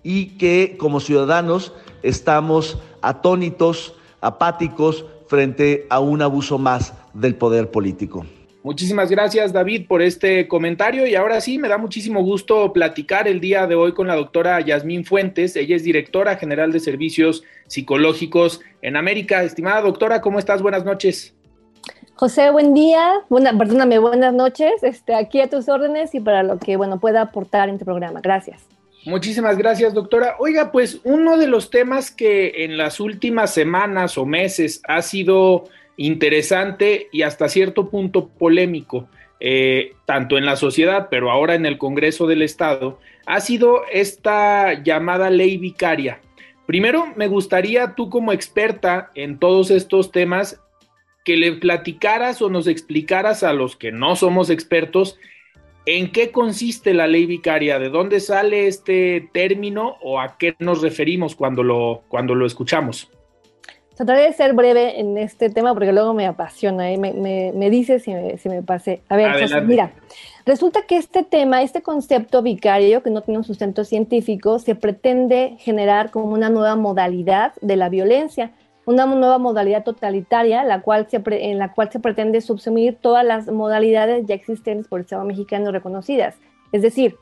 [0.09, 1.73] y que como ciudadanos
[2.05, 8.25] estamos atónitos, apáticos frente a un abuso más del poder político.
[8.63, 13.41] Muchísimas gracias David por este comentario y ahora sí me da muchísimo gusto platicar el
[13.41, 15.57] día de hoy con la doctora Yasmín Fuentes.
[15.57, 19.43] Ella es directora general de servicios psicológicos en América.
[19.43, 20.63] Estimada doctora, ¿cómo estás?
[20.63, 21.35] Buenas noches.
[22.15, 23.13] José, buen día.
[23.29, 24.85] Buena, perdóname, buenas noches.
[24.85, 28.21] Este, aquí a tus órdenes y para lo que bueno pueda aportar en tu programa.
[28.21, 28.76] Gracias.
[29.07, 30.35] Muchísimas gracias, doctora.
[30.41, 35.69] Oiga, pues uno de los temas que en las últimas semanas o meses ha sido
[35.97, 41.79] interesante y hasta cierto punto polémico, eh, tanto en la sociedad, pero ahora en el
[41.79, 46.21] Congreso del Estado, ha sido esta llamada ley vicaria.
[46.67, 50.61] Primero, me gustaría tú como experta en todos estos temas,
[51.25, 55.17] que le platicaras o nos explicaras a los que no somos expertos
[55.87, 60.83] en qué consiste la ley vicaria, de dónde sale este término o a qué nos
[60.83, 63.09] referimos cuando lo, cuando lo escuchamos.
[63.95, 67.71] Trataré de ser breve en este tema porque luego me apasiona y me, me, me
[67.71, 69.01] dice si me, si me pasé.
[69.09, 69.93] A ver, José, mira,
[70.45, 75.57] resulta que este tema, este concepto vicario que no tiene un sustento científico, se pretende
[75.61, 78.51] generar como una nueva modalidad de la violencia,
[78.87, 83.49] una nueva modalidad totalitaria la cual se en la cual se pretende subsumir todas las
[83.49, 86.37] modalidades ya existentes por el Estado mexicano reconocidas.
[86.73, 87.17] Es decir,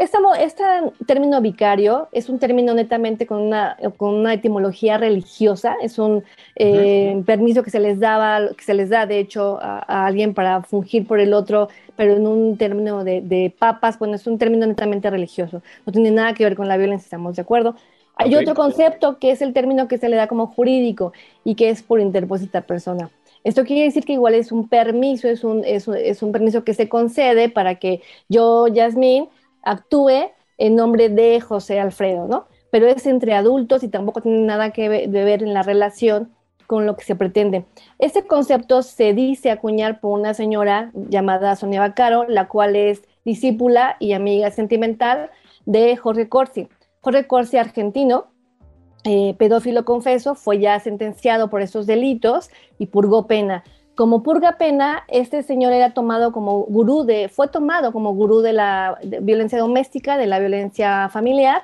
[0.00, 0.64] este,
[1.06, 6.24] término vicario es un término netamente con una, con una etimología religiosa, es un
[6.56, 10.62] eh, permiso que se les daba, que se les da de hecho a, alguien para
[10.62, 15.10] fungir por el otro, pero en un término de, papas, bueno, es un término netamente
[15.10, 17.76] religioso, no tiene nada que ver con la violencia, estamos de acuerdo.
[18.20, 21.12] Hay otro concepto que es el término que se le da como jurídico
[21.44, 23.10] y que es por interpósita persona.
[23.44, 26.74] Esto quiere decir que igual es un permiso, es un, es es un permiso que
[26.74, 29.28] se concede para que yo, Yasmín,
[29.62, 32.46] actúe en nombre de José Alfredo, ¿no?
[32.70, 36.30] Pero es entre adultos y tampoco tiene nada que ver en la relación
[36.66, 37.64] con lo que se pretende.
[37.98, 43.96] Este concepto se dice acuñar por una señora llamada Sonia Bacaro, la cual es discípula
[43.98, 45.30] y amiga sentimental
[45.66, 46.68] de Jorge Corsi.
[47.00, 48.26] Jorge Corsi, argentino,
[49.04, 53.64] eh, pedófilo confeso, fue ya sentenciado por estos delitos y purgó pena.
[53.94, 58.52] Como purga pena, este señor era tomado como gurú de, fue tomado como gurú de
[58.52, 61.62] la violencia doméstica, de la violencia familiar,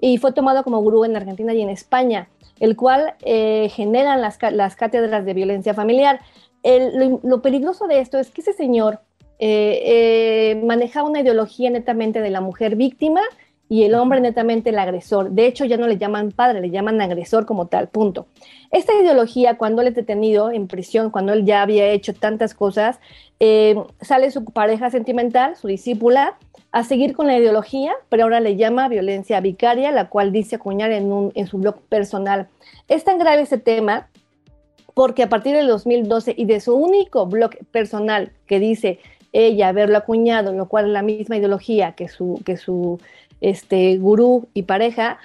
[0.00, 2.28] y fue tomado como gurú en Argentina y en España,
[2.60, 4.36] el cual eh, generan las,
[4.76, 6.20] cátedras de violencia familiar.
[6.64, 9.00] lo, peligroso de esto es que ese señor
[9.38, 13.20] eh, eh, manejaba una ideología netamente de la mujer víctima
[13.68, 15.30] y el hombre netamente el agresor.
[15.30, 18.26] De hecho, ya no le llaman padre, le llaman agresor como tal, punto.
[18.70, 23.00] Esta ideología, cuando él es detenido en prisión, cuando él ya había hecho tantas cosas,
[23.40, 26.36] eh, sale su pareja sentimental, su discípula,
[26.72, 30.92] a seguir con la ideología, pero ahora le llama violencia vicaria, la cual dice acuñar
[30.92, 32.48] en, un, en su blog personal.
[32.88, 34.08] Es tan grave ese tema
[34.94, 38.98] porque a partir del 2012 y de su único blog personal que dice
[39.32, 42.98] ella haberlo acuñado, lo cual es la misma ideología que su, que su
[43.40, 45.18] este, gurú y pareja,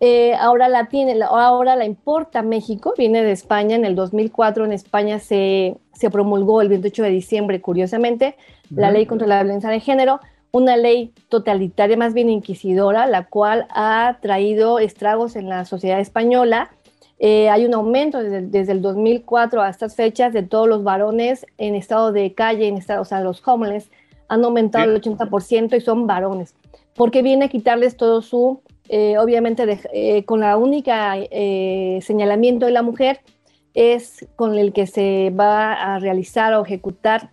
[0.00, 4.72] eh, ahora la tiene, ahora la importa México, viene de España, en el 2004 en
[4.72, 8.36] España se, se promulgó el 28 de diciembre, curiosamente,
[8.70, 13.66] la ley contra la violencia de género, una ley totalitaria, más bien inquisidora, la cual
[13.70, 16.70] ha traído estragos en la sociedad española,
[17.18, 21.74] eh, hay un aumento desde, el 2004 a estas fechas de todos los varones en
[21.74, 23.90] estado de calle, en estado, o sea, los homeless
[24.28, 26.54] han aumentado el 80% y son varones,
[26.94, 31.16] porque viene a quitarles todo su, eh, obviamente, eh, con la única
[32.00, 33.20] señalamiento de la mujer
[33.74, 37.30] es con el que se va a realizar o ejecutar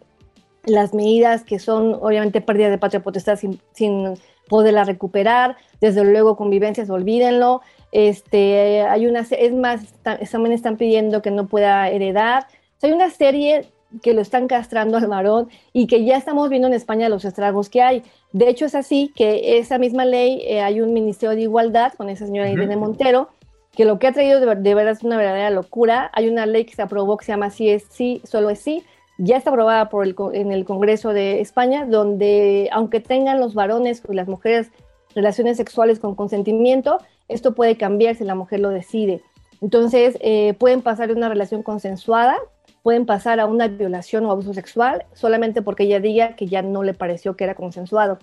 [0.66, 4.16] las medidas que son obviamente pérdida de patria potestad sin, sin
[4.48, 11.32] poderla recuperar, desde luego convivencias, olvídenlo, este, hay una, es más, también están pidiendo que
[11.32, 12.48] no pueda heredar,
[12.82, 13.72] hay una serie
[14.02, 17.70] que lo están castrando al varón y que ya estamos viendo en España los estragos
[17.70, 18.04] que hay.
[18.32, 22.10] De hecho, es así que esa misma ley, eh, hay un Ministerio de Igualdad con
[22.10, 23.30] esa señora Irene Montero,
[23.76, 26.12] que lo que ha traído de, de, verdad es una verdadera locura.
[26.14, 28.84] Hay una ley que se aprobó que se llama Sí es sí, solo es sí,
[29.18, 34.02] ya está aprobada por el, en el Congreso de España, donde aunque tengan los varones
[34.10, 34.72] y las mujeres
[35.14, 39.22] relaciones sexuales con consentimiento, esto puede cambiar si la mujer lo decide.
[39.62, 42.36] Entonces, eh, pueden pasar de una relación consensuada,
[42.82, 46.84] pueden pasar a una violación o abuso sexual solamente porque ella diga que ya no
[46.84, 48.20] le pareció que era consensuado.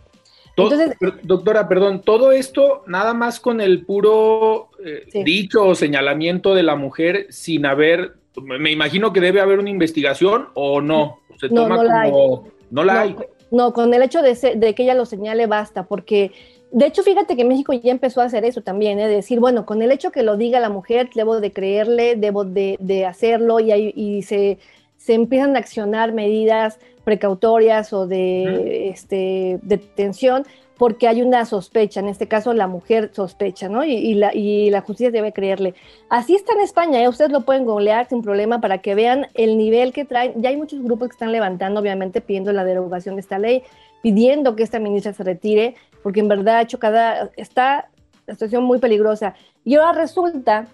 [0.57, 6.65] Entonces, doctora, perdón, todo esto nada más con el puro eh, dicho o señalamiento de
[6.65, 11.21] la mujer sin haber me imagino que debe haber una investigación o no.
[11.39, 12.45] Se no, toma no la como.
[12.45, 12.53] Hay.
[12.71, 13.17] No la hay.
[13.51, 16.33] No, con el hecho de, de, que ella lo señale basta, porque
[16.71, 19.09] de hecho, fíjate que México ya empezó a hacer eso también, ¿eh?
[19.09, 22.45] de decir, bueno, con el hecho que lo diga la mujer, debo de creerle, debo
[22.45, 24.59] de, de hacerlo y, y se,
[24.97, 30.45] se, empiezan a accionar medidas precautorias o de este, detención
[30.79, 33.85] porque hay una sospecha, en este caso la mujer sospecha, ¿no?
[33.85, 35.75] Y, la, y la, justicia debe creerle.
[36.09, 37.09] Así está en España, ¿eh?
[37.09, 40.41] ustedes lo pueden googlear sin problema para que vean el nivel que traen.
[40.41, 43.65] Ya hay muchos grupos que están levantando, obviamente, pidiendo la derogación de esta ley,
[44.03, 47.89] pidiendo que esta ministra se retire, porque en verdad ha hecho cada, está
[48.27, 49.35] la situación muy peligrosa.
[49.65, 50.67] Y ahora resulta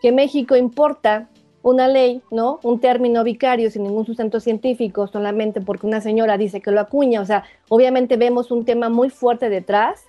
[0.00, 1.28] que México importa
[1.62, 2.60] una ley, ¿no?
[2.62, 7.20] Un término vicario sin ningún sustento científico, solamente porque una señora dice que lo acuña.
[7.20, 10.04] O sea, obviamente vemos un tema muy fuerte detrás.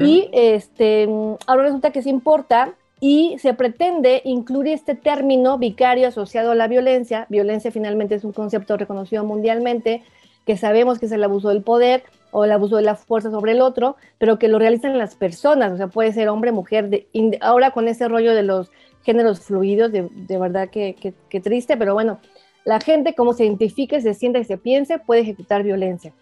[0.00, 1.08] Y este,
[1.46, 6.66] ahora resulta que se importa y se pretende incluir este término vicario asociado a la
[6.66, 7.26] violencia.
[7.28, 10.02] Violencia finalmente es un concepto reconocido mundialmente,
[10.44, 13.52] que sabemos que es el abuso del poder o el abuso de la fuerza sobre
[13.52, 16.88] el otro, pero que lo realizan las personas, o sea, puede ser hombre, mujer.
[16.88, 17.08] De,
[17.40, 18.70] ahora con ese rollo de los
[19.02, 22.20] géneros fluidos, de, verdad que, triste, pero bueno,
[22.64, 26.12] la gente como se identifique, se sienta y se piense, puede ejecutar violencia.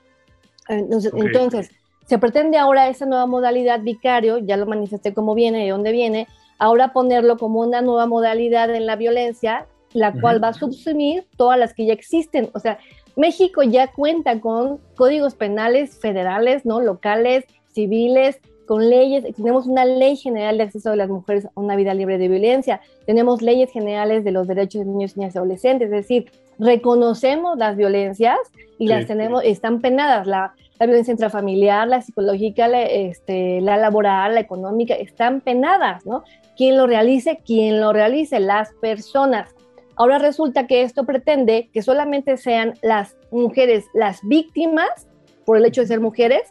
[0.68, 1.70] Entonces, entonces,
[2.06, 6.28] se pretende ahora esa nueva modalidad vicario, ya lo manifesté cómo viene, de dónde viene,
[6.58, 11.58] ahora ponerlo como una nueva modalidad en la violencia, la cual va a subsumir todas
[11.58, 12.50] las que ya existen.
[12.54, 12.78] O sea,
[13.16, 16.80] México ya cuenta con códigos penales federales, ¿no?
[16.80, 21.76] Locales, civiles, con leyes, tenemos una ley general de acceso de las mujeres a una
[21.76, 25.86] vida libre de violencia, tenemos leyes generales de los derechos de niños, niñas y adolescentes,
[25.86, 28.38] es decir, reconocemos las violencias
[28.78, 34.34] y las tenemos, están penadas, la, la, violencia intrafamiliar, la psicológica, la, este, la laboral,
[34.34, 36.24] la económica, están penadas, ¿no?
[36.56, 39.54] Quien lo realice, quien lo realice, las personas.
[39.96, 45.08] Ahora resulta que esto pretende que solamente sean las mujeres las víctimas
[45.44, 46.42] por el hecho de ser mujeres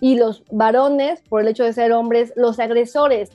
[0.00, 3.30] y los varones, por el hecho de ser hombres, los agresores.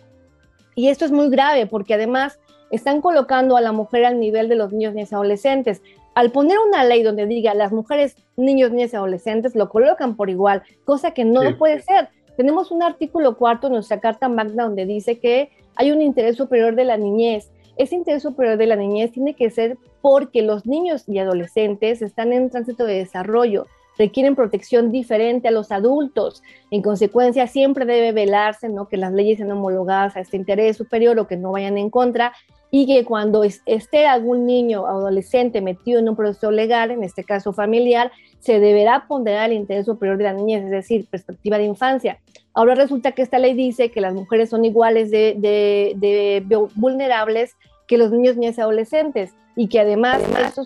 [0.76, 2.39] Y esto es muy grave porque además
[2.72, 5.82] están colocando a la mujer al nivel de los niños, niñas y adolescentes.
[6.16, 10.30] Al poner una ley donde diga las mujeres, niños, niñas y adolescentes, lo colocan por
[10.30, 12.10] igual, cosa que no puede ser.
[12.38, 16.76] Tenemos un artículo cuarto en nuestra Carta Magna donde dice que hay un interés superior
[16.76, 17.51] de la niñez.
[17.80, 22.34] Ese interés superior de la niñez tiene que ser porque los niños y adolescentes están
[22.34, 23.65] en tránsito de desarrollo
[23.99, 26.41] requieren protección diferente a los adultos.
[26.71, 28.88] En consecuencia, siempre debe velarse ¿no?
[28.88, 32.34] que las leyes sean homologadas a este interés superior o que no vayan en contra
[32.72, 37.24] y que cuando esté algún niño o adolescente metido en un proceso legal, en este
[37.24, 41.65] caso familiar, se deberá ponderar el interés superior de la niñez, es decir, perspectiva de
[41.65, 42.20] infancia.
[42.53, 46.45] Ahora resulta que esta ley dice que las mujeres son iguales de,
[46.76, 47.55] vulnerables
[47.88, 50.22] que los niños, niñas y adolescentes y que además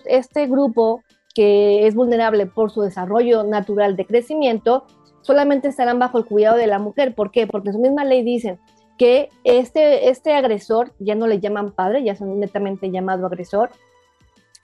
[0.06, 1.02] este grupo
[1.34, 4.84] que es vulnerable por su desarrollo natural de crecimiento,
[5.22, 7.14] solamente estarán bajo el cuidado de la mujer.
[7.14, 7.46] ¿Por qué?
[7.46, 8.60] Porque su misma ley dicen
[8.98, 13.70] que este, este agresor, ya no le llaman padre, ya son netamente llamado agresor,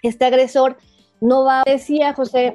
[0.02, 0.76] este agresor
[1.20, 2.54] no va, decía José,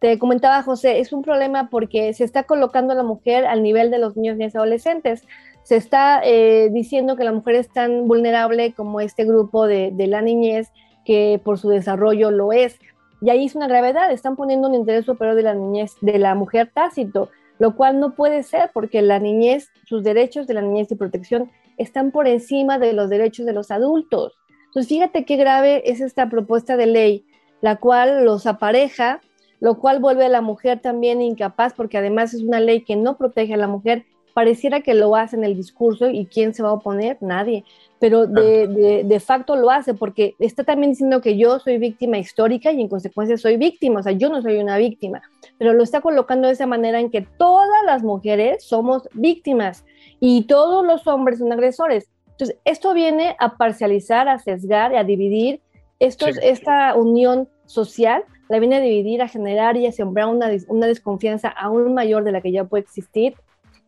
[0.00, 3.90] te comentaba José, es un problema porque se está colocando a la mujer al nivel
[3.90, 5.24] de los niños y adolescentes.
[5.62, 10.06] Se está eh, diciendo que la mujer es tan vulnerable como este grupo de, de
[10.06, 10.70] la niñez
[11.04, 12.78] que por su desarrollo lo es.
[13.22, 16.34] Y ahí es una gravedad, están poniendo un interés superior de la niñez, de la
[16.34, 20.90] mujer tácito, lo cual no puede ser porque la niñez, sus derechos de la niñez
[20.90, 24.34] y protección están por encima de los derechos de los adultos.
[24.66, 27.24] Entonces, fíjate qué grave es esta propuesta de ley,
[27.60, 29.20] la cual los apareja,
[29.60, 33.16] lo cual vuelve a la mujer también incapaz, porque además es una ley que no
[33.16, 34.04] protege a la mujer.
[34.34, 37.64] Pareciera que lo hace en el discurso y quién se va a oponer, nadie,
[37.98, 42.70] pero de, de, facto lo hace porque está también diciendo que yo soy víctima histórica
[42.70, 45.22] y en consecuencia soy víctima, o sea, yo no soy una víctima,
[45.58, 49.84] pero lo está colocando de esa manera en que todas las mujeres somos víctimas
[50.20, 52.10] y todos los hombres son agresores.
[52.32, 55.60] Entonces, esto viene a parcializar, a sesgar, a dividir
[55.98, 60.86] esto, esta unión social, la viene a dividir, a generar y a sembrar una, una
[60.86, 63.34] desconfianza aún mayor de la que ya puede existir.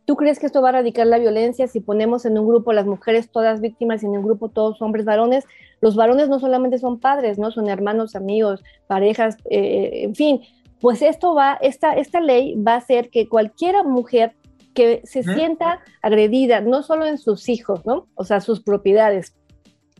[0.08, 2.86] ¿Tú crees que esto va a erradicar la violencia si ponemos en un grupo las
[2.86, 5.44] mujeres todas víctimas y en un grupo todos hombres varones?
[5.82, 7.50] Los varones no solamente son padres, ¿no?
[7.50, 10.40] Son hermanos, amigos, parejas, eh, en fin.
[10.80, 14.34] Pues esto va, esta, esta ley va a hacer que cualquier mujer
[14.72, 18.06] que se sienta agredida, no solo en sus hijos, ¿no?
[18.14, 19.36] O sea, sus propiedades,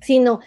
[0.00, 0.40] sino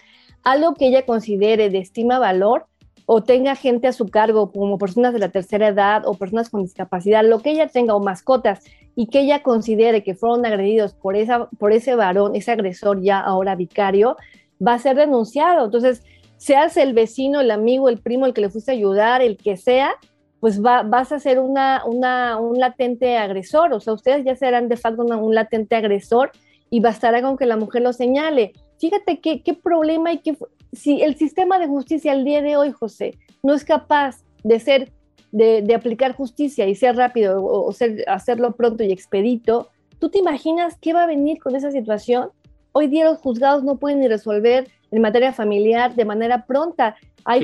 [0.44, 2.66] algo que ella considere de estima valor
[3.06, 6.64] o tenga gente a su cargo, como personas de la tercera edad o personas con
[6.64, 8.64] discapacidad, lo que ella tenga, o mascotas,
[8.96, 13.20] y que ella considere que fueron agredidos por, esa, por ese varón, ese agresor ya
[13.20, 14.18] ahora vicario,
[14.66, 15.66] va a ser denunciado.
[15.66, 16.04] Entonces,
[16.38, 19.58] seas el vecino, el amigo, el primo, el que le fuiste a ayudar, el que
[19.58, 19.92] sea,
[20.40, 25.04] pues vas a ser una, un latente agresor, o sea, ustedes ya serán de facto
[25.04, 26.32] un latente agresor
[26.72, 28.54] y bastará con que la mujer lo señale.
[28.80, 30.36] Fíjate qué, qué problema y que
[30.74, 34.92] si el sistema de justicia al día de hoy, José, no es capaz de ser,
[35.32, 39.70] de, de aplicar justicia y ser rápido o, ser, hacerlo pronto y expedito,
[40.00, 42.30] ¿tú te imaginas qué va a venir con esa situación?
[42.74, 46.96] Hoy día los juzgados no pueden ni resolver en materia familiar de manera pronta.
[47.24, 47.44] Hay,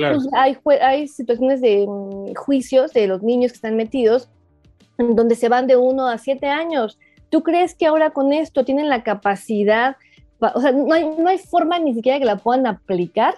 [0.80, 4.28] hay, situaciones de mm, juicios de los niños que están metidos
[4.98, 6.98] en donde se van de uno a siete años.
[7.30, 9.96] ¿Tú crees que ahora con esto tienen la capacidad?
[10.40, 13.34] O sea, no hay, no hay forma ni siquiera que la puedan aplicar.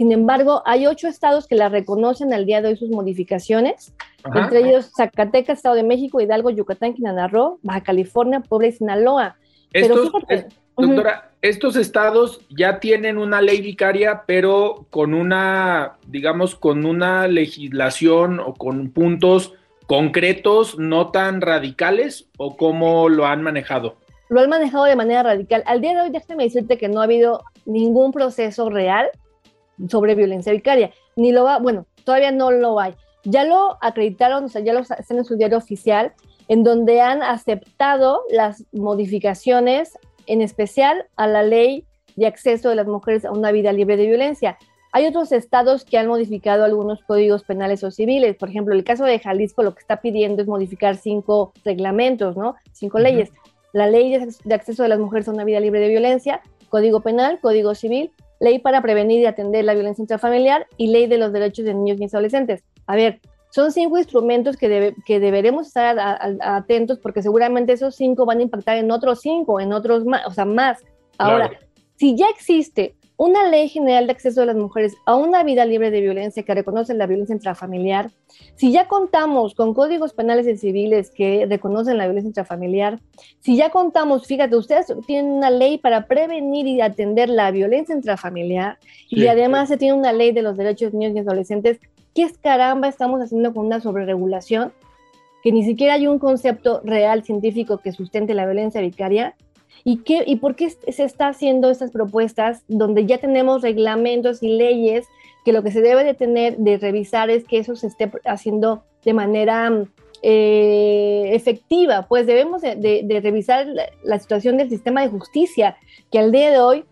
[0.00, 3.92] Sin embargo, hay ocho estados que la reconocen al día de hoy sus modificaciones,
[4.34, 9.36] entre ellos Zacatecas, Estado de México, Hidalgo, Yucatán, Quintana Roo, Baja California, Puebla y Sinaloa.
[9.70, 16.86] Pero fíjate, Doctora, estos estados ya tienen una ley vicaria, pero con una, digamos, con
[16.86, 19.52] una legislación o con puntos
[19.86, 23.96] concretos, no tan radicales, o cómo lo han manejado?
[24.30, 25.62] Lo han manejado de manera radical.
[25.66, 29.10] Al día de hoy, déjame decirte que no ha habido ningún proceso real
[29.88, 30.90] sobre violencia vicaria.
[31.16, 32.94] Ni lo va, bueno, todavía no lo hay.
[33.24, 36.12] Ya lo acreditaron, o sea, ya lo están en su diario oficial,
[36.48, 41.84] en donde han aceptado las modificaciones en especial a la ley
[42.16, 44.58] de acceso de las mujeres a una vida libre de violencia.
[44.92, 48.36] Hay otros estados que han modificado algunos códigos penales o civiles.
[48.36, 52.56] Por ejemplo, el caso de Jalisco lo que está pidiendo es modificar cinco reglamentos, ¿no?
[52.72, 53.30] Cinco leyes.
[53.72, 57.38] La ley de acceso de las mujeres a una vida libre de violencia, código penal,
[57.40, 58.10] código civil,
[58.40, 62.00] ley para prevenir y atender la violencia intrafamiliar y ley de los derechos de niños
[62.00, 62.64] y adolescentes.
[62.86, 63.20] A ver,
[63.50, 65.96] son cinco instrumentos que, que deberemos estar
[66.40, 70.30] atentos porque seguramente esos cinco van a impactar en otros cinco, en otros más, o
[70.30, 70.78] sea, más.
[71.18, 71.50] Ahora,
[71.96, 75.90] si ya existe una ley general de acceso de las mujeres a una vida libre
[75.90, 78.10] de violencia que reconoce la violencia intrafamiliar,
[78.56, 82.98] si ya contamos con códigos penales y civiles que reconocen la violencia intrafamiliar,
[83.40, 88.78] si ya contamos, fíjate, ustedes tienen una ley para prevenir y atender la violencia intrafamiliar
[89.10, 91.78] y además se tiene una ley de los derechos de niños y adolescentes,
[92.14, 94.72] ¿qué es caramba estamos haciendo con una sobreregulación?
[95.42, 99.36] Que ni siquiera hay un concepto real científico que sustente la violencia vicaria.
[99.84, 104.48] ¿Y, qué, ¿Y por qué se está haciendo estas propuestas donde ya tenemos reglamentos y
[104.56, 105.06] leyes
[105.44, 108.84] que lo que se debe de tener, de revisar es que eso se esté haciendo
[109.04, 109.72] de manera
[110.22, 112.06] eh, efectiva?
[112.08, 113.66] Pues debemos de, revisar
[114.02, 115.76] la, situación del sistema de justicia,
[116.10, 116.84] que al día de hoy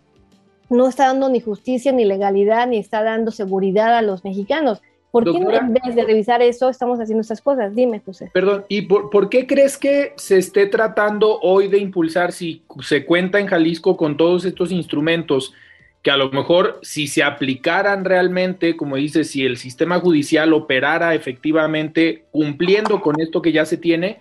[0.71, 4.83] no está dando ni justicia, ni legalidad, ni está dando seguridad a los mexicanos.
[5.11, 7.75] ¿Por qué en vez de revisar eso estamos haciendo estas cosas?
[7.75, 8.31] Dime, José.
[8.33, 13.41] Perdón, ¿y por, qué crees que se esté tratando hoy de impulsar, si se cuenta
[13.41, 15.55] en Jalisco con todos estos instrumentos,
[16.03, 21.15] que a lo mejor si se aplicaran realmente, como dices, si el sistema judicial operara
[21.15, 24.19] efectivamente cumpliendo con esto que ya se tiene,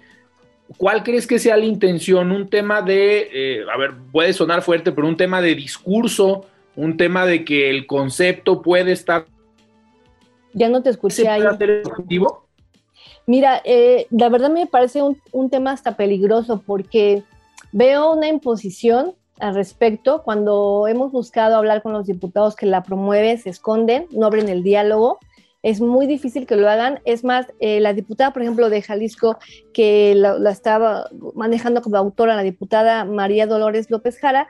[0.78, 2.32] ¿cuál crees que sea la intención?
[2.32, 6.46] Un tema de, eh, a ver, puede sonar fuerte, pero un tema de discurso,
[6.78, 9.26] un tema de que el concepto puede estar
[10.58, 11.44] ya no te escuché ahí.
[13.26, 17.24] Mira, eh, la verdad me parece un, tema hasta peligroso porque
[17.72, 20.24] veo una imposición al respecto.
[20.24, 24.64] Cuando hemos buscado hablar con los diputados que la promueven, se esconden, no abren el
[24.64, 25.20] diálogo.
[25.62, 27.02] Es muy difícil que lo hagan.
[27.04, 29.38] Es más, eh, la diputada, por ejemplo, de Jalisco,
[29.74, 34.48] que la, estaba manejando como autora, la diputada María Dolores López Jara,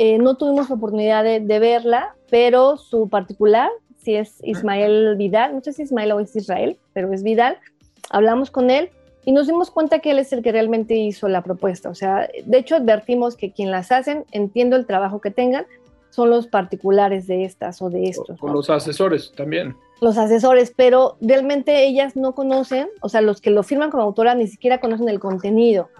[0.00, 3.68] eh, no tuvimos oportunidad de, verla, pero su particular,
[3.98, 7.58] si es Ismael Vidal, no sé si Ismael o es Israel, pero es Vidal,
[8.10, 8.90] hablamos con él
[9.24, 11.90] y nos dimos cuenta que él es el que realmente hizo la propuesta.
[11.90, 15.66] O sea, de hecho advertimos que quien las hacen, entiendo el trabajo que tengan,
[16.10, 18.40] son los particulares de estas o de estos.
[18.40, 19.76] Con los asesores también.
[20.00, 24.34] Los asesores, pero realmente ellas no conocen, o sea, los que lo firman como autora
[24.34, 25.90] ni siquiera conocen el contenido.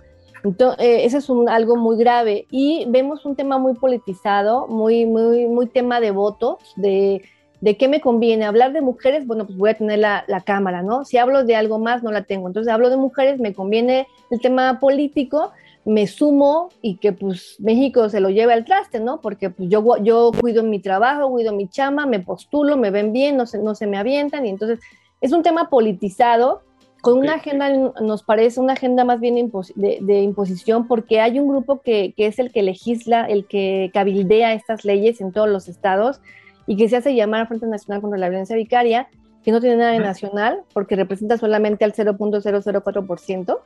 [0.45, 2.47] Entonces, eh, eso es un, algo muy grave.
[2.51, 7.23] Y vemos un tema muy politizado, muy, muy, muy tema de votos, de,
[7.61, 8.45] de qué me conviene.
[8.45, 11.05] Hablar de mujeres, bueno, pues voy a tener la, la, cámara, ¿no?
[11.05, 12.47] Si hablo de algo más, no la tengo.
[12.47, 15.53] Entonces, hablo de mujeres, me conviene el tema político,
[15.85, 19.21] me sumo y que pues México se lo lleve al traste, ¿no?
[19.21, 23.37] Porque pues yo, yo cuido mi trabajo, cuido mi chama, me postulo, me ven bien,
[23.37, 24.47] no se, no se me avientan.
[24.47, 24.81] Y entonces,
[25.21, 26.63] es un tema politizado
[27.01, 31.81] con una agenda, nos parece una agenda más bien de, imposición, porque hay un grupo
[31.81, 36.21] que, es el que legisla, el que cabildea estas leyes en todos los estados
[36.69, 39.09] y que se hace llamar Frente Nacional contra la Violencia Vicaria,
[39.43, 43.61] que no tiene nada de nacional, porque representa solamente al 0.004%,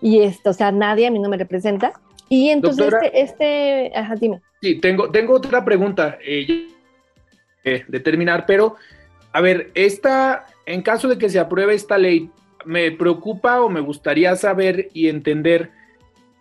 [0.00, 1.92] y esto, o sea, nadie a mí no me representa.
[2.30, 4.40] Y entonces este, este, ajá, dime.
[4.62, 6.68] Sí, tengo, tengo otra pregunta eh,
[7.62, 8.76] eh, de terminar, pero,
[9.32, 12.30] a ver, esta, en caso de que se apruebe esta ley,
[12.64, 15.72] me preocupa o me gustaría saber y entender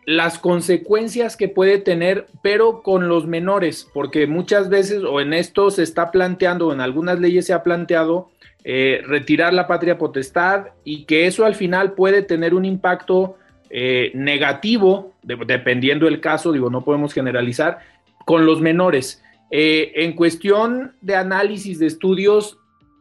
[0.06, 5.72] las consecuencias que puede tener, pero con los menores, porque muchas veces o en esto
[5.72, 8.30] se está planteando, o en algunas leyes se ha planteado
[8.64, 13.38] eh, retirar la patria potestad y que eso al final puede tener un impacto
[13.70, 17.80] eh, negativo, dependiendo del caso, digo, no podemos generalizar,
[18.26, 19.24] con los menores.
[19.52, 22.58] Eh, en cuestión de análisis de estudios,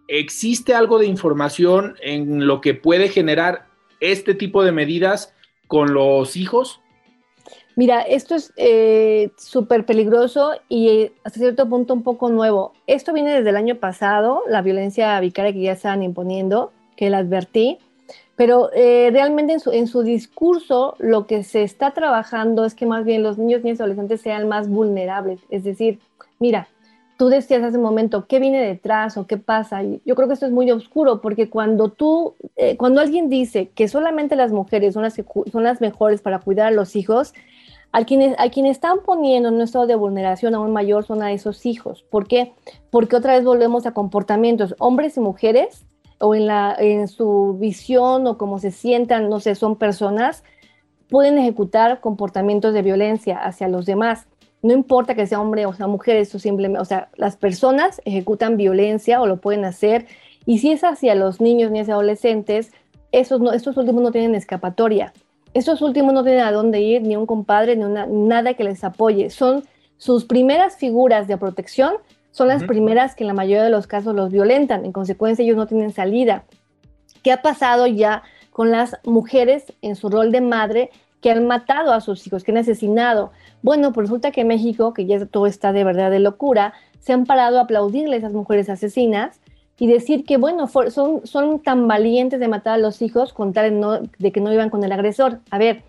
[0.09, 3.67] ¿existe algo de información en lo que puede generar
[4.01, 5.35] este tipo de medidas
[5.67, 6.81] con los hijos?
[7.77, 12.73] Mira, esto es eh, súper peligroso y eh, hasta cierto punto un poco nuevo.
[12.87, 17.19] Esto viene desde el año pasado, la violencia vicaria que ya estaban imponiendo, que la
[17.19, 17.79] advertí,
[18.37, 22.87] pero eh, realmente en su, en su, discurso lo que se está trabajando es que
[22.87, 25.41] más bien los niños y adolescentes sean más vulnerables.
[25.51, 25.99] Es decir,
[26.39, 26.69] mira,
[27.17, 29.83] tú decías hace un momento, ¿qué viene detrás o qué pasa?
[29.83, 33.71] Y yo creo que esto es muy oscuro porque cuando tú, eh, cuando alguien dice
[33.75, 37.35] que solamente las mujeres son las, son las mejores para cuidar a los hijos,
[37.95, 41.33] a quienes, a quienes están poniendo en un estado de vulneración aún mayor son a
[41.33, 42.03] esos hijos.
[42.11, 42.53] ¿Por qué?
[42.91, 45.87] Porque otra vez volvemos a comportamientos, hombres y mujeres,
[46.19, 50.45] o en, la, en su visión o como se sientan, no sé, son personas,
[51.09, 54.27] pueden ejecutar comportamientos de violencia hacia los demás
[54.65, 58.57] no importa que sea hombre o sea mujer, eso simplemente, o sea, las personas ejecutan
[58.57, 60.07] violencia o lo pueden hacer,
[60.47, 62.73] y si es hacia los niños ni hacia adolescentes,
[63.13, 65.13] esos no, estos últimos no tienen escapatoria.
[65.55, 68.83] Estos últimos no tienen a dónde ir, ni un compadre, ni una, nada que les
[68.83, 69.31] apoye.
[69.31, 69.63] Son
[69.97, 71.95] sus primeras figuras de protección,
[72.33, 74.85] son las primeras que en la mayoría de los casos los violentan.
[74.85, 76.45] En consecuencia, ellos no tienen salida.
[77.23, 80.91] ¿Qué ha pasado ya con las mujeres en su rol de madre
[81.21, 83.31] que han matado a sus hijos, que han asesinado?
[83.63, 87.27] Bueno, pues resulta que México, que ya todo está de verdad de locura, se han
[87.27, 89.41] parado a aplaudirle a esas mujeres asesinas
[89.79, 94.09] y decir que, bueno, son, son tan valientes de matar a los hijos con tal
[94.19, 95.41] de, que no iban con el agresor.
[95.51, 95.83] A ver,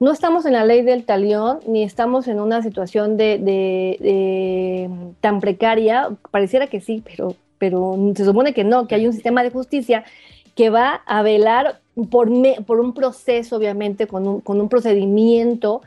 [0.00, 4.88] no estamos en la ley del talión, ni estamos en una situación de,
[5.20, 9.42] tan precaria, pareciera que sí, pero, pero se supone que no, que hay un sistema
[9.42, 10.04] de justicia
[10.54, 11.80] que va a velar
[12.10, 12.30] por,
[12.64, 15.82] por un proceso, obviamente, con un, con un procedimiento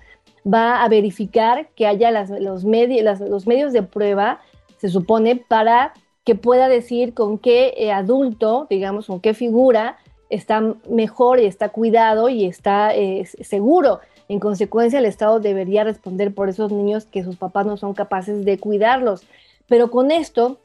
[0.52, 4.40] va a verificar que haya los, los medios de prueba,
[4.78, 5.94] se supone, para
[6.24, 9.98] que pueda decir con qué eh, adulto, digamos, con qué figura
[10.30, 14.00] está mejor y está cuidado y está eh, seguro.
[14.28, 18.46] En consecuencia, el Estado debería responder por esos niños que sus papás no son capaces
[18.46, 19.24] de cuidarlos.
[19.68, 20.60] Pero con esto,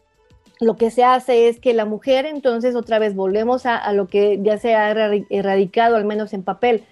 [0.60, 4.38] lo que se hace es que la mujer, entonces, otra vez volvemos a lo que
[4.42, 6.84] ya se ha erradicado, al menos en papel,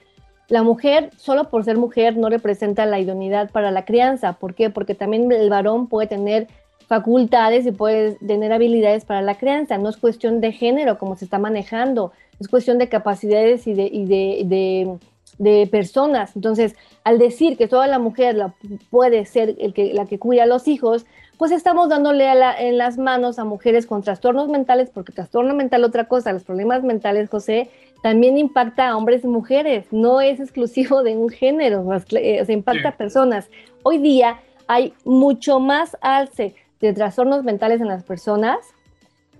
[0.52, 4.34] la mujer, solo por ser mujer, no representa la idoneidad para la crianza.
[4.34, 4.68] ¿Por qué?
[4.68, 6.46] Porque también el varón puede tener
[6.92, 9.78] facultades y puede tener habilidades para la crianza.
[9.78, 14.98] No es cuestión de género como se está manejando, es cuestión de capacidades y de,
[15.38, 16.36] de, personas.
[16.36, 18.52] Entonces, al decir que toda la mujer la,
[18.90, 21.06] puede ser el que, la que cuida a los hijos,
[21.38, 22.26] pues estamos dándole
[22.58, 26.82] en las manos a mujeres con trastornos mentales, porque trastorno mental otra cosa, los problemas
[26.82, 27.70] mentales, José,
[28.02, 32.90] también impacta a hombres y mujeres, no es exclusivo de un género, eh, se impacta
[32.90, 33.48] a personas.
[33.82, 36.54] Hoy día hay mucho más alce
[36.86, 38.58] de trastornos mentales en las personas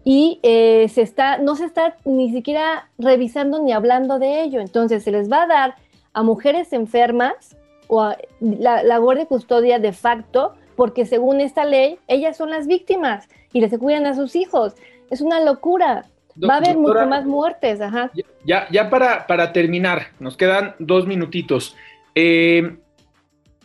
[0.04, 4.60] y eh, se está, no se está ni siquiera revisando ni hablando de ello.
[4.60, 5.74] Entonces se les va a dar
[6.12, 7.56] a mujeres enfermas
[7.88, 12.66] o a la, la guardia custodia de facto porque según esta ley, ellas son las
[12.66, 14.74] víctimas y les cuidan a sus hijos.
[15.10, 16.06] Es una locura.
[16.42, 17.80] Va a haber mucho más muertes.
[17.80, 18.10] Ajá.
[18.44, 21.76] Ya, ya para, para terminar, nos quedan dos minutitos.
[22.14, 22.78] Eh,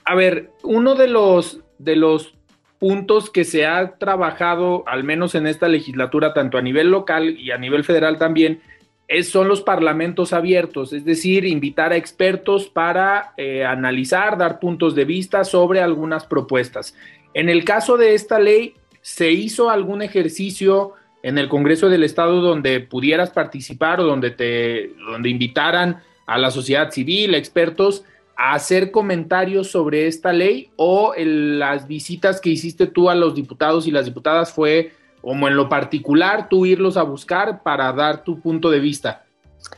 [0.03, 2.36] a ver, uno de los, de los
[2.79, 7.51] puntos que se ha trabajado, al menos en esta legislatura, tanto a nivel local y
[7.51, 8.61] a nivel federal también,
[9.07, 14.95] es, son los parlamentos abiertos, es decir, invitar a expertos para eh, analizar, dar puntos
[14.95, 16.93] de vista sobre algunas propuestas.
[17.33, 22.41] En el caso de esta ley, ¿se hizo algún ejercicio en el Congreso del Estado
[22.41, 28.03] donde pudieras participar o donde te donde invitaran a la sociedad civil, expertos,
[28.37, 33.87] a hacer comentarios sobre esta ley o las visitas que hiciste tú a los diputados
[33.87, 38.39] y las diputadas fue como en lo particular tú irlos a buscar para dar tu
[38.39, 39.23] punto de vista?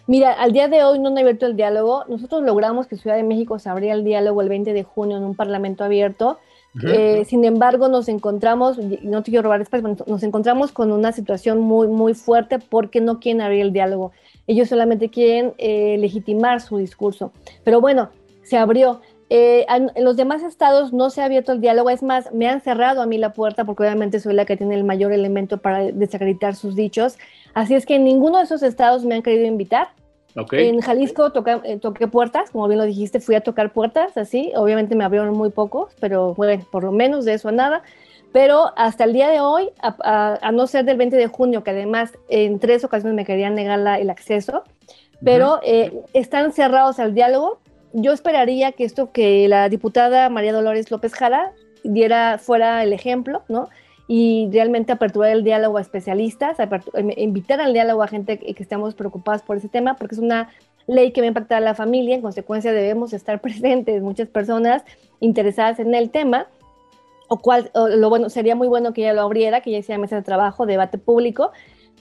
[0.06, 2.04] Mira, al día de hoy no han abierto el diálogo.
[2.08, 5.24] Nosotros logramos que Ciudad de México se abría el diálogo el 20 de junio en
[5.24, 6.38] un parlamento abierto.
[6.84, 11.60] Eh, sin embargo, nos encontramos, no te quiero robar espacio, nos encontramos con una situación
[11.60, 14.12] muy, muy fuerte porque no quieren abrir el diálogo.
[14.46, 17.32] Ellos solamente quieren eh, legitimar su discurso.
[17.64, 18.12] Pero bueno,
[18.50, 19.02] se abrió.
[19.32, 22.62] Eh, en los demás estados no se ha abierto el diálogo, es más, me han
[22.62, 25.84] cerrado a mí la puerta porque obviamente soy la que tiene el mayor elemento para
[25.84, 27.20] desacreditar sus dichos.
[27.54, 29.90] Así es que en ninguno de esos estados me han querido invitar.
[30.52, 31.32] En Jalisco
[31.64, 34.52] eh, toqué puertas, como bien lo dijiste, fui a tocar puertas, así.
[34.56, 37.84] Obviamente me abrieron muy pocos, pero bueno, por lo menos de eso a nada.
[38.32, 42.14] Pero hasta el día de hoy, a, no ser del 20 de junio, que además
[42.30, 44.64] en tres ocasiones me querían negar el acceso,
[45.24, 47.60] pero eh, están cerrados al diálogo
[47.94, 53.44] yo esperaría que esto que la diputada María Dolores López Jara diera fuera el ejemplo,
[53.48, 53.70] ¿no?
[54.08, 58.96] Y realmente aperturar el diálogo a especialistas, em, invitar al diálogo a gente que, estemos
[58.96, 60.50] preocupados por ese tema, porque es una
[60.88, 64.84] ley que va a impactar a la familia, en consecuencia debemos estar presentes muchas personas
[65.20, 66.48] interesadas en el tema,
[67.28, 70.16] o cual, lo bueno, sería muy bueno que ella lo abriera, que ya hiciera mesa
[70.16, 71.52] de trabajo, debate público,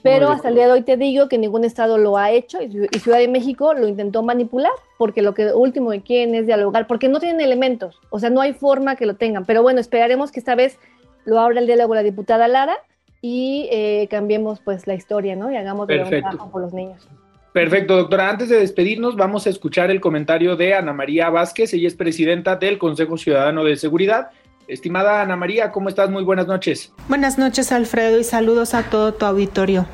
[0.03, 2.69] pero hasta el día de hoy te digo que ningún estado lo ha hecho y
[2.99, 7.07] Ciudad de México lo intentó manipular porque lo que último que quieren es dialogar, porque
[7.07, 9.45] no tienen elementos, o sea, no hay forma que lo tengan.
[9.45, 10.77] Pero bueno, esperaremos que esta vez
[11.25, 12.77] lo abra el diálogo la diputada Lara
[13.21, 15.51] y eh, cambiemos pues la historia, ¿no?
[15.51, 17.07] Y hagamos de trabajo por los niños.
[17.53, 18.29] Perfecto, doctora.
[18.29, 21.73] Antes de despedirnos, vamos a escuchar el comentario de Ana María Vázquez.
[21.73, 24.29] Ella es presidenta del Consejo Ciudadano de Seguridad
[24.69, 26.11] Estimada Ana María, ¿cómo estás?
[26.11, 26.91] Muy buenas noches.
[27.07, 29.87] Buenas noches, Alfredo, y saludos a todo tu auditorio.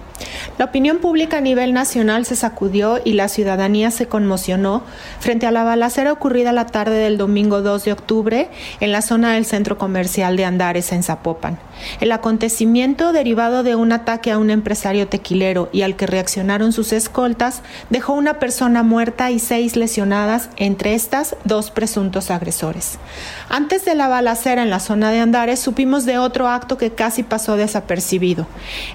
[0.58, 4.84] La opinión pública a nivel nacional se sacudió y la ciudadanía se conmocionó
[5.20, 8.50] frente a la balacera ocurrida la tarde del domingo 2 de octubre
[8.80, 11.58] en la zona del centro comercial de Andares en Zapopan.
[12.00, 16.94] El acontecimiento, derivado de un ataque a un empresario tequilero y al que reaccionaron sus
[16.94, 22.98] escoltas, dejó una persona muerta y seis lesionadas, entre estas dos presuntos agresores.
[23.50, 27.24] Antes de la balacera en la zona de Andares, supimos de otro acto que casi
[27.24, 28.48] pasó desapercibido.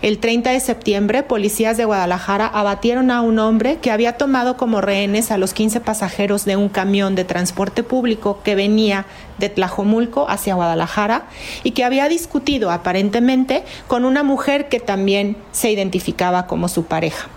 [0.02, 4.80] El 30 de septiembre, policías de Guadalajara abatieron a un hombre que había tomado como
[4.80, 9.06] rehenes a los 15 pasajeros de un camión de transporte público que venía
[9.38, 11.24] de Tlajomulco hacia Guadalajara
[11.62, 17.28] y que había discutido aparentemente con una mujer que también se identificaba como su pareja.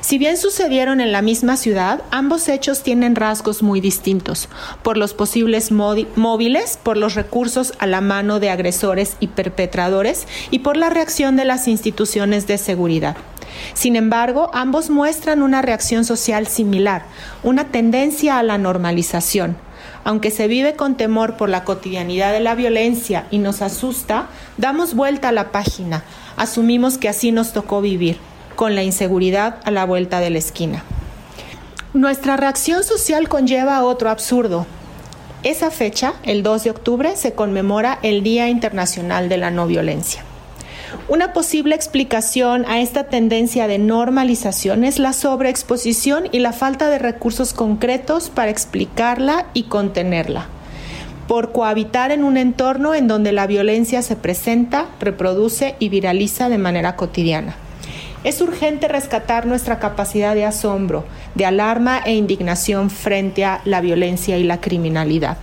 [0.00, 4.48] Si bien sucedieron en la misma ciudad, ambos hechos tienen rasgos muy distintos,
[4.82, 10.60] por los posibles móviles, por los recursos a la mano de agresores y perpetradores y
[10.60, 13.16] por la reacción de las instituciones de seguridad.
[13.74, 17.04] Sin embargo, ambos muestran una reacción social similar,
[17.42, 19.56] una tendencia a la normalización.
[20.02, 24.26] Aunque se vive con temor por la cotidianidad de la violencia y nos asusta,
[24.58, 26.04] damos vuelta a la página,
[26.36, 28.18] asumimos que así nos tocó vivir
[28.54, 30.84] con la inseguridad a la vuelta de la esquina.
[31.92, 34.66] Nuestra reacción social conlleva otro absurdo.
[35.44, 40.24] Esa fecha, el 2 de octubre, se conmemora el Día Internacional de la No Violencia.
[41.06, 46.98] Una posible explicación a esta tendencia de normalización es la sobreexposición y la falta de
[46.98, 50.46] recursos concretos para explicarla y contenerla,
[51.28, 56.58] por cohabitar en un entorno en donde la violencia se presenta, reproduce y viraliza de
[56.58, 57.56] manera cotidiana.
[58.24, 61.04] Es urgente rescatar nuestra capacidad de asombro,
[61.34, 65.36] de alarma e indignación frente a la violencia y la criminalidad.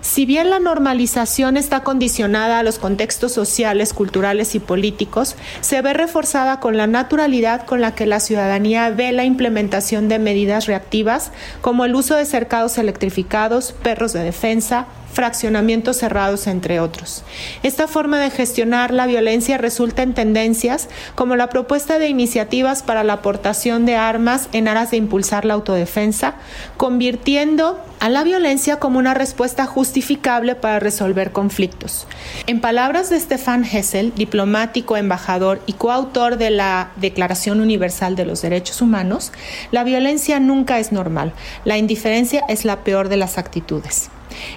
[0.00, 5.92] Si bien la normalización está condicionada a los contextos sociales, culturales y políticos, se ve
[5.92, 11.32] reforzada con la naturalidad con la que la ciudadanía ve la implementación de medidas reactivas
[11.60, 14.86] como el uso de cercados electrificados, perros de defensa,
[15.16, 17.24] fraccionamientos cerrados, entre otros.
[17.62, 23.02] Esta forma de gestionar la violencia resulta en tendencias como la propuesta de iniciativas para
[23.02, 26.34] la aportación de armas en aras de impulsar la autodefensa,
[26.76, 32.06] convirtiendo a la violencia como una respuesta justificable para resolver conflictos.
[32.46, 38.42] En palabras de Stefan Hessel, diplomático, embajador y coautor de la Declaración Universal de los
[38.42, 39.32] Derechos Humanos,
[39.70, 41.32] la violencia nunca es normal,
[41.64, 44.10] la indiferencia es la peor de las actitudes.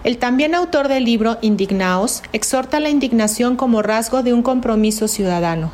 [0.03, 5.71] El también autor del libro Indignaos exhorta la indignación como rasgo de un compromiso ciudadano.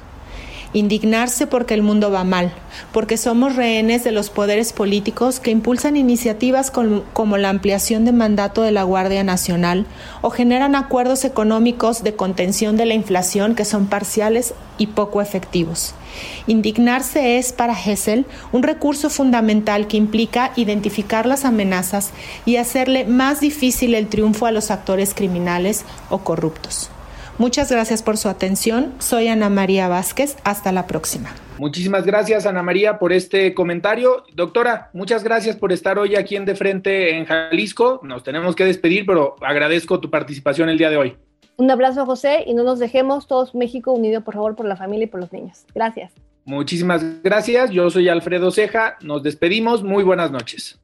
[0.76, 2.52] Indignarse porque el mundo va mal,
[2.92, 8.62] porque somos rehenes de los poderes políticos que impulsan iniciativas como la ampliación de mandato
[8.62, 9.86] de la Guardia Nacional
[10.22, 15.94] o generan acuerdos económicos de contención de la inflación que son parciales y poco efectivos.
[16.46, 22.12] Indignarse es para Hessel un recurso fundamental que implica identificar las amenazas
[22.46, 26.90] y hacerle más difícil el triunfo a los actores criminales o corruptos.
[27.38, 28.94] Muchas gracias por su atención.
[29.00, 30.38] Soy Ana María Vázquez.
[30.46, 31.36] Hasta la próxima.
[31.58, 34.24] Muchísimas gracias, Ana María, por este comentario.
[34.34, 38.00] Doctora, muchas gracias por estar hoy aquí en De Frente en Jalisco.
[38.04, 41.18] Nos tenemos que despedir, pero agradezco tu participación el día de hoy.
[41.58, 45.06] Un abrazo, José, y no nos dejemos todos México unido, por favor, por la familia
[45.06, 45.66] y por los niños.
[45.74, 46.14] Gracias.
[46.46, 47.72] Muchísimas gracias.
[47.72, 48.98] Yo soy Alfredo Ceja.
[49.02, 49.84] Nos despedimos.
[49.84, 50.80] Muy buenas noches.